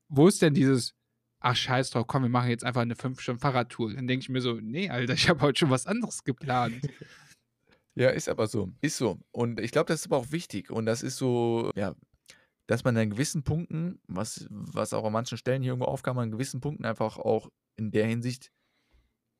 wo 0.08 0.26
ist 0.26 0.42
denn 0.42 0.54
dieses, 0.54 0.96
ach 1.38 1.54
scheiß 1.54 1.90
drauf, 1.90 2.08
komm, 2.08 2.24
wir 2.24 2.30
machen 2.30 2.50
jetzt 2.50 2.64
einfach 2.64 2.80
eine 2.80 2.94
5-Stunden-Fahrradtour. 2.94 3.94
Dann 3.94 4.08
denke 4.08 4.24
ich 4.24 4.28
mir 4.28 4.40
so, 4.40 4.54
nee, 4.54 4.90
Alter, 4.90 5.14
ich 5.14 5.28
habe 5.28 5.40
heute 5.42 5.60
schon 5.60 5.70
was 5.70 5.86
anderes 5.86 6.24
geplant. 6.24 6.80
Ja, 7.94 8.08
ist 8.08 8.30
aber 8.30 8.46
so. 8.46 8.70
Ist 8.80 8.96
so. 8.96 9.20
Und 9.32 9.60
ich 9.60 9.70
glaube, 9.70 9.88
das 9.88 10.00
ist 10.00 10.06
aber 10.06 10.16
auch 10.16 10.32
wichtig. 10.32 10.70
Und 10.70 10.86
das 10.86 11.02
ist 11.02 11.18
so, 11.18 11.70
ja, 11.76 11.94
dass 12.66 12.84
man 12.84 12.96
an 12.96 13.10
gewissen 13.10 13.42
Punkten, 13.42 14.00
was, 14.08 14.46
was 14.48 14.94
auch 14.94 15.04
an 15.04 15.12
manchen 15.12 15.36
Stellen 15.36 15.60
hier 15.60 15.72
irgendwo 15.72 15.88
aufkam, 15.88 16.16
an 16.16 16.30
gewissen 16.30 16.62
Punkten 16.62 16.86
einfach 16.86 17.18
auch 17.18 17.50
in 17.76 17.90
der 17.90 18.06
Hinsicht, 18.06 18.50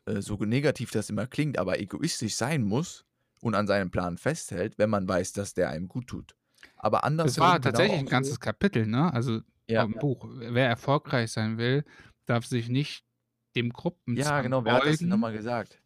äh, 0.06 0.20
so 0.20 0.36
negativ 0.36 0.90
das 0.90 1.10
immer 1.10 1.26
klingt, 1.26 1.58
aber 1.58 1.80
egoistisch 1.80 2.34
sein 2.34 2.62
muss 2.62 3.04
und 3.40 3.54
an 3.54 3.66
seinem 3.66 3.90
Plan 3.90 4.18
festhält, 4.18 4.78
wenn 4.78 4.90
man 4.90 5.08
weiß, 5.08 5.32
dass 5.32 5.54
der 5.54 5.70
einem 5.70 5.88
gut 5.88 6.08
tut. 6.08 6.34
Aber 6.76 7.04
anders. 7.04 7.26
Das 7.26 7.38
war 7.38 7.58
genau 7.58 7.70
tatsächlich 7.70 8.00
ein 8.00 8.06
ganzes 8.06 8.40
Kapitel, 8.40 8.86
ne? 8.86 9.12
Also 9.12 9.40
ja, 9.68 9.84
im 9.84 9.94
ja. 9.94 10.00
Buch. 10.00 10.26
Wer 10.28 10.68
erfolgreich 10.68 11.32
sein 11.32 11.58
will, 11.58 11.84
darf 12.26 12.46
sich 12.46 12.68
nicht 12.68 13.04
dem 13.56 13.70
Gruppen 13.70 14.16
Ja, 14.16 14.40
genau, 14.40 14.64
wer 14.64 14.74
hat 14.74 14.86
das 14.86 15.00
nochmal 15.00 15.32
gesagt? 15.32 15.80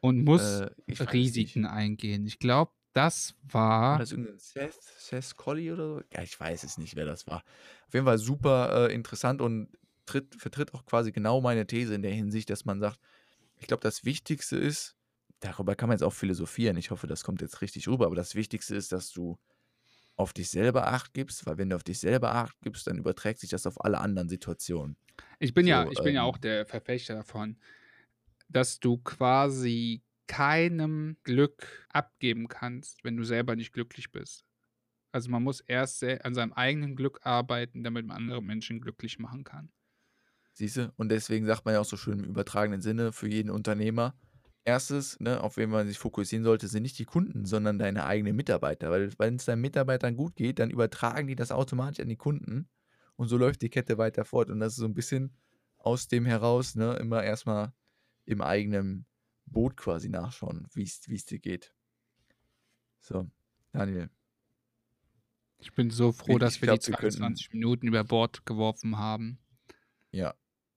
Und 0.00 0.24
muss 0.24 0.60
äh, 0.60 0.70
Risiken 0.88 1.64
eingehen. 1.64 2.26
Ich 2.26 2.38
glaube, 2.38 2.72
das 2.92 3.34
war. 3.42 3.92
War 3.92 3.98
das 3.98 4.12
irgendein 4.12 4.38
Seth, 4.38 4.74
Seth 4.98 5.36
Colley 5.36 5.72
oder 5.72 5.86
so? 5.86 6.02
Ja, 6.12 6.22
ich 6.22 6.38
weiß 6.38 6.64
es 6.64 6.78
nicht, 6.78 6.94
wer 6.96 7.06
das 7.06 7.26
war. 7.26 7.42
Auf 7.86 7.94
jeden 7.94 8.06
Fall 8.06 8.18
super 8.18 8.88
äh, 8.88 8.94
interessant 8.94 9.40
und 9.40 9.68
tritt, 10.06 10.34
vertritt 10.34 10.74
auch 10.74 10.84
quasi 10.84 11.12
genau 11.12 11.40
meine 11.40 11.66
These 11.66 11.94
in 11.94 12.02
der 12.02 12.12
Hinsicht, 12.12 12.50
dass 12.50 12.64
man 12.64 12.80
sagt, 12.80 12.98
ich 13.58 13.66
glaube, 13.66 13.82
das 13.82 14.04
Wichtigste 14.04 14.56
ist, 14.56 14.96
darüber 15.40 15.74
kann 15.76 15.88
man 15.88 15.96
jetzt 15.96 16.02
auch 16.04 16.12
philosophieren. 16.12 16.76
Ich 16.76 16.90
hoffe, 16.90 17.06
das 17.06 17.24
kommt 17.24 17.40
jetzt 17.42 17.60
richtig 17.62 17.88
rüber, 17.88 18.06
aber 18.06 18.16
das 18.16 18.34
Wichtigste 18.34 18.74
ist, 18.76 18.92
dass 18.92 19.10
du 19.12 19.38
auf 20.16 20.32
dich 20.32 20.50
selber 20.50 20.88
Acht 20.88 21.14
gibst, 21.14 21.46
weil 21.46 21.58
wenn 21.58 21.70
du 21.70 21.76
auf 21.76 21.84
dich 21.84 21.98
selber 22.00 22.34
Acht 22.34 22.56
gibst, 22.62 22.86
dann 22.86 22.98
überträgt 22.98 23.40
sich 23.40 23.50
das 23.50 23.66
auf 23.66 23.84
alle 23.84 23.98
anderen 24.00 24.28
Situationen. 24.28 24.96
Ich 25.38 25.54
bin 25.54 25.66
so, 25.66 25.70
ja, 25.70 25.86
ich 25.90 25.98
ähm, 25.98 26.04
bin 26.04 26.14
ja 26.14 26.22
ähm 26.22 26.24
auch 26.24 26.38
der 26.38 26.66
Verfechter 26.66 27.14
davon, 27.14 27.58
dass 28.48 28.80
du 28.80 28.98
quasi 28.98 30.04
keinem 30.28 31.18
Glück 31.24 31.86
abgeben 31.90 32.48
kannst, 32.48 33.04
wenn 33.04 33.16
du 33.16 33.24
selber 33.24 33.56
nicht 33.56 33.72
glücklich 33.72 34.12
bist. 34.12 34.46
Also 35.12 35.30
man 35.30 35.42
muss 35.42 35.60
erst 35.60 36.04
an 36.04 36.34
seinem 36.34 36.52
eigenen 36.54 36.96
Glück 36.96 37.20
arbeiten, 37.24 37.84
damit 37.84 38.06
man 38.06 38.16
andere 38.18 38.42
Menschen 38.42 38.80
glücklich 38.80 39.18
machen 39.18 39.44
kann. 39.44 39.72
Siehst 40.54 40.76
du? 40.76 40.92
Und 40.96 41.10
deswegen 41.10 41.46
sagt 41.46 41.64
man 41.64 41.74
ja 41.74 41.80
auch 41.80 41.84
so 41.84 41.96
schön 41.96 42.20
im 42.20 42.24
übertragenen 42.30 42.80
Sinne 42.80 43.12
für 43.12 43.28
jeden 43.28 43.50
Unternehmer, 43.50 44.14
erstes, 44.64 45.20
ne, 45.20 45.42
auf 45.42 45.56
wen 45.56 45.68
man 45.68 45.86
sich 45.86 45.98
fokussieren 45.98 46.44
sollte, 46.44 46.68
sind 46.68 46.84
nicht 46.84 46.98
die 46.98 47.04
Kunden, 47.04 47.44
sondern 47.44 47.78
deine 47.78 48.06
eigenen 48.06 48.34
Mitarbeiter. 48.36 48.90
Weil 48.90 49.12
wenn 49.18 49.36
es 49.36 49.44
deinen 49.44 49.60
Mitarbeitern 49.60 50.16
gut 50.16 50.36
geht, 50.36 50.58
dann 50.60 50.70
übertragen 50.70 51.26
die 51.26 51.36
das 51.36 51.50
automatisch 51.52 52.00
an 52.00 52.08
die 52.08 52.16
Kunden 52.16 52.68
und 53.16 53.28
so 53.28 53.36
läuft 53.36 53.60
die 53.62 53.68
Kette 53.68 53.98
weiter 53.98 54.24
fort. 54.24 54.48
Und 54.48 54.60
das 54.60 54.72
ist 54.74 54.78
so 54.78 54.86
ein 54.86 54.94
bisschen 54.94 55.36
aus 55.76 56.08
dem 56.08 56.24
heraus, 56.24 56.76
ne, 56.76 56.94
immer 56.94 57.22
erstmal 57.22 57.72
im 58.24 58.40
eigenen 58.40 59.04
Boot 59.44 59.76
quasi 59.76 60.08
nachschauen, 60.08 60.66
wie 60.72 60.84
es 60.84 61.00
dir 61.26 61.38
geht. 61.40 61.74
So, 63.00 63.28
Daniel, 63.72 64.08
Ich 65.58 65.72
bin 65.74 65.90
so 65.90 66.12
froh, 66.12 66.38
dass 66.38 66.60
wir 66.62 66.66
glaub, 66.68 66.80
die 66.80 66.88
wir 66.88 66.96
könnten- 66.96 67.18
22 67.18 67.52
Minuten 67.52 67.86
über 67.86 68.02
Bord 68.04 68.46
geworfen 68.46 68.96
haben. 68.98 69.38
Ja. 70.10 70.34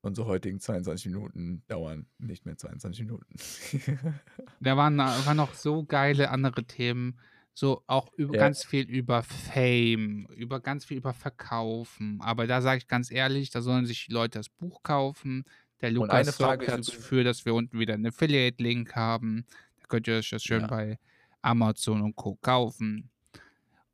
Unsere 0.08 0.28
heutigen 0.28 0.60
22 0.60 1.08
Minuten 1.08 1.64
dauern 1.68 2.06
nicht 2.18 2.46
mehr 2.46 2.58
22 2.58 3.06
Minuten. 3.06 3.36
Da 4.60 4.76
waren, 4.78 4.98
waren 4.98 5.38
noch 5.38 5.54
so 5.54 5.84
geile 5.84 6.30
andere 6.32 6.64
Themen. 6.64 7.20
So 7.54 7.84
auch 7.88 8.12
über, 8.14 8.36
Ja. 8.36 8.40
ganz 8.42 8.64
viel 8.64 8.88
über 8.90 9.24
Fame, 9.24 10.28
über 10.36 10.60
ganz 10.60 10.86
viel 10.86 10.98
über 10.98 11.14
Verkaufen. 11.14 12.20
Aber 12.22 12.48
da 12.48 12.62
sage 12.62 12.78
ich 12.80 12.88
ganz 12.88 13.12
ehrlich, 13.12 13.50
da 13.50 13.62
sollen 13.62 13.86
sich 13.86 14.06
die 14.06 14.14
Leute 14.14 14.40
das 14.40 14.50
Buch 14.50 14.82
kaufen. 14.84 15.44
Der 15.82 15.90
eine 15.90 15.96
Lukas 15.98 16.36
Frage 16.38 16.66
sorgt 16.68 16.80
ist 16.80 16.96
dafür, 16.96 17.24
dass 17.24 17.46
wir 17.46 17.54
unten 17.54 17.78
wieder 17.80 17.96
einen 17.96 18.08
Affiliate-Link 18.08 18.96
haben. 18.96 19.46
Da 19.82 19.88
könnt 19.88 20.08
ihr 20.08 20.16
euch 20.18 20.30
das 20.30 20.44
schön 20.44 20.62
Ja. 20.62 20.68
bei 20.68 21.00
Amazon 21.42 22.02
und 22.02 22.16
Co. 22.16 22.36
kaufen. 22.42 23.10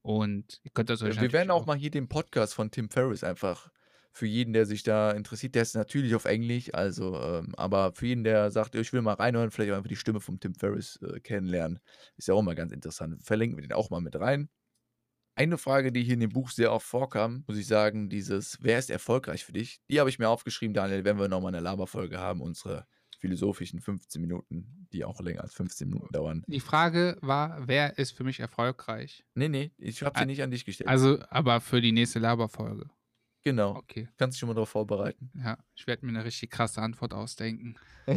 Und 0.01 0.59
ihr 0.63 0.71
könnt 0.71 0.89
das 0.89 1.01
euch 1.01 1.17
Äh, 1.17 1.21
Wir 1.21 1.33
werden 1.33 1.47
natürlich 1.47 1.61
auch 1.61 1.65
mal 1.65 1.77
hier 1.77 1.91
den 1.91 2.07
Podcast 2.09 2.53
von 2.53 2.69
Tim 2.69 2.89
Ferriss 2.89 3.23
einfach 3.23 3.69
für 4.13 4.27
jeden, 4.27 4.53
der 4.53 4.67
sich 4.67 4.83
da 4.83 5.11
interessiert, 5.11 5.55
der 5.55 5.63
ist 5.63 5.75
natürlich 5.75 6.13
auf 6.13 6.25
Englisch, 6.25 6.71
also, 6.73 7.19
ähm, 7.19 7.53
aber 7.57 7.93
für 7.93 8.05
jeden, 8.05 8.23
der 8.23 8.51
sagt, 8.51 8.75
ich 8.75 8.93
will 8.93 9.01
mal 9.01 9.15
reinhören, 9.15 9.49
vielleicht 9.49 9.71
auch 9.71 9.77
einfach 9.77 9.89
die 9.89 9.95
Stimme 9.95 10.21
von 10.21 10.39
Tim 10.39 10.53
Ferriss 10.53 10.97
äh, 11.01 11.19
kennenlernen, 11.19 11.79
ist 12.15 12.27
ja 12.27 12.35
auch 12.35 12.43
mal 12.43 12.53
ganz 12.53 12.71
interessant. 12.71 13.23
Verlinken 13.23 13.57
wir 13.57 13.63
den 13.63 13.73
auch 13.73 13.89
mal 13.89 14.01
mit 14.01 14.15
rein. 14.15 14.49
Eine 15.35 15.57
Frage, 15.57 15.91
die 15.91 16.03
hier 16.03 16.13
in 16.13 16.19
dem 16.19 16.29
Buch 16.29 16.51
sehr 16.51 16.71
oft 16.71 16.85
vorkam, 16.85 17.43
muss 17.47 17.57
ich 17.57 17.65
sagen, 17.65 18.07
dieses, 18.07 18.59
wer 18.61 18.77
ist 18.77 18.91
erfolgreich 18.91 19.43
für 19.43 19.53
dich? 19.53 19.81
Die 19.89 19.99
habe 19.99 20.11
ich 20.11 20.19
mir 20.19 20.29
aufgeschrieben, 20.29 20.75
Daniel, 20.75 21.05
wenn 21.05 21.17
wir 21.17 21.27
nochmal 21.27 21.55
eine 21.55 21.63
Laberfolge 21.63 22.19
haben, 22.19 22.39
unsere 22.39 22.85
philosophischen 23.17 23.79
15 23.79 24.21
Minuten, 24.21 24.87
die 24.93 25.05
auch 25.05 25.19
länger 25.21 25.41
als 25.41 25.55
15 25.55 25.87
Minuten 25.87 26.13
dauern. 26.13 26.43
Die 26.45 26.59
Frage 26.59 27.17
war, 27.21 27.67
wer 27.67 27.97
ist 27.97 28.11
für 28.11 28.23
mich 28.23 28.41
erfolgreich? 28.41 29.23
Nee, 29.33 29.47
nee, 29.47 29.71
ich 29.77 30.03
habe 30.03 30.19
sie 30.19 30.25
nicht 30.25 30.43
an 30.43 30.51
dich 30.51 30.65
gestellt. 30.65 30.89
Also, 30.89 31.17
aber 31.29 31.61
für 31.61 31.81
die 31.81 31.93
nächste 31.93 32.19
Laberfolge. 32.19 32.89
Genau, 33.43 33.75
Okay. 33.77 34.07
kannst 34.17 34.35
dich 34.35 34.39
schon 34.39 34.47
mal 34.47 34.53
darauf 34.55 34.69
vorbereiten. 34.69 35.31
Ja, 35.35 35.57
ich 35.75 35.85
werde 35.87 36.05
mir 36.05 36.11
eine 36.11 36.25
richtig 36.25 36.49
krasse 36.51 36.81
Antwort 36.81 37.13
ausdenken. 37.13 37.75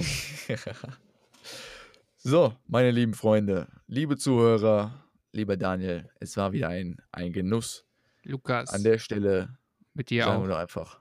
so, 2.17 2.55
meine 2.67 2.91
lieben 2.91 3.15
Freunde, 3.15 3.69
liebe 3.87 4.17
Zuhörer, 4.17 5.05
lieber 5.33 5.57
Daniel, 5.57 6.09
es 6.21 6.37
war 6.37 6.53
wieder 6.53 6.69
ein, 6.69 6.97
ein 7.13 7.33
Genuss. 7.33 7.85
Lukas, 8.23 8.71
An 8.71 8.83
der 8.83 8.99
Stelle 8.99 9.59
mit 9.95 10.11
dir 10.11 10.25
sagen 10.25 10.39
auch. 10.39 10.45
wir 10.45 10.49
doch 10.51 10.59
einfach, 10.59 11.01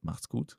macht's 0.00 0.28
gut. 0.28 0.56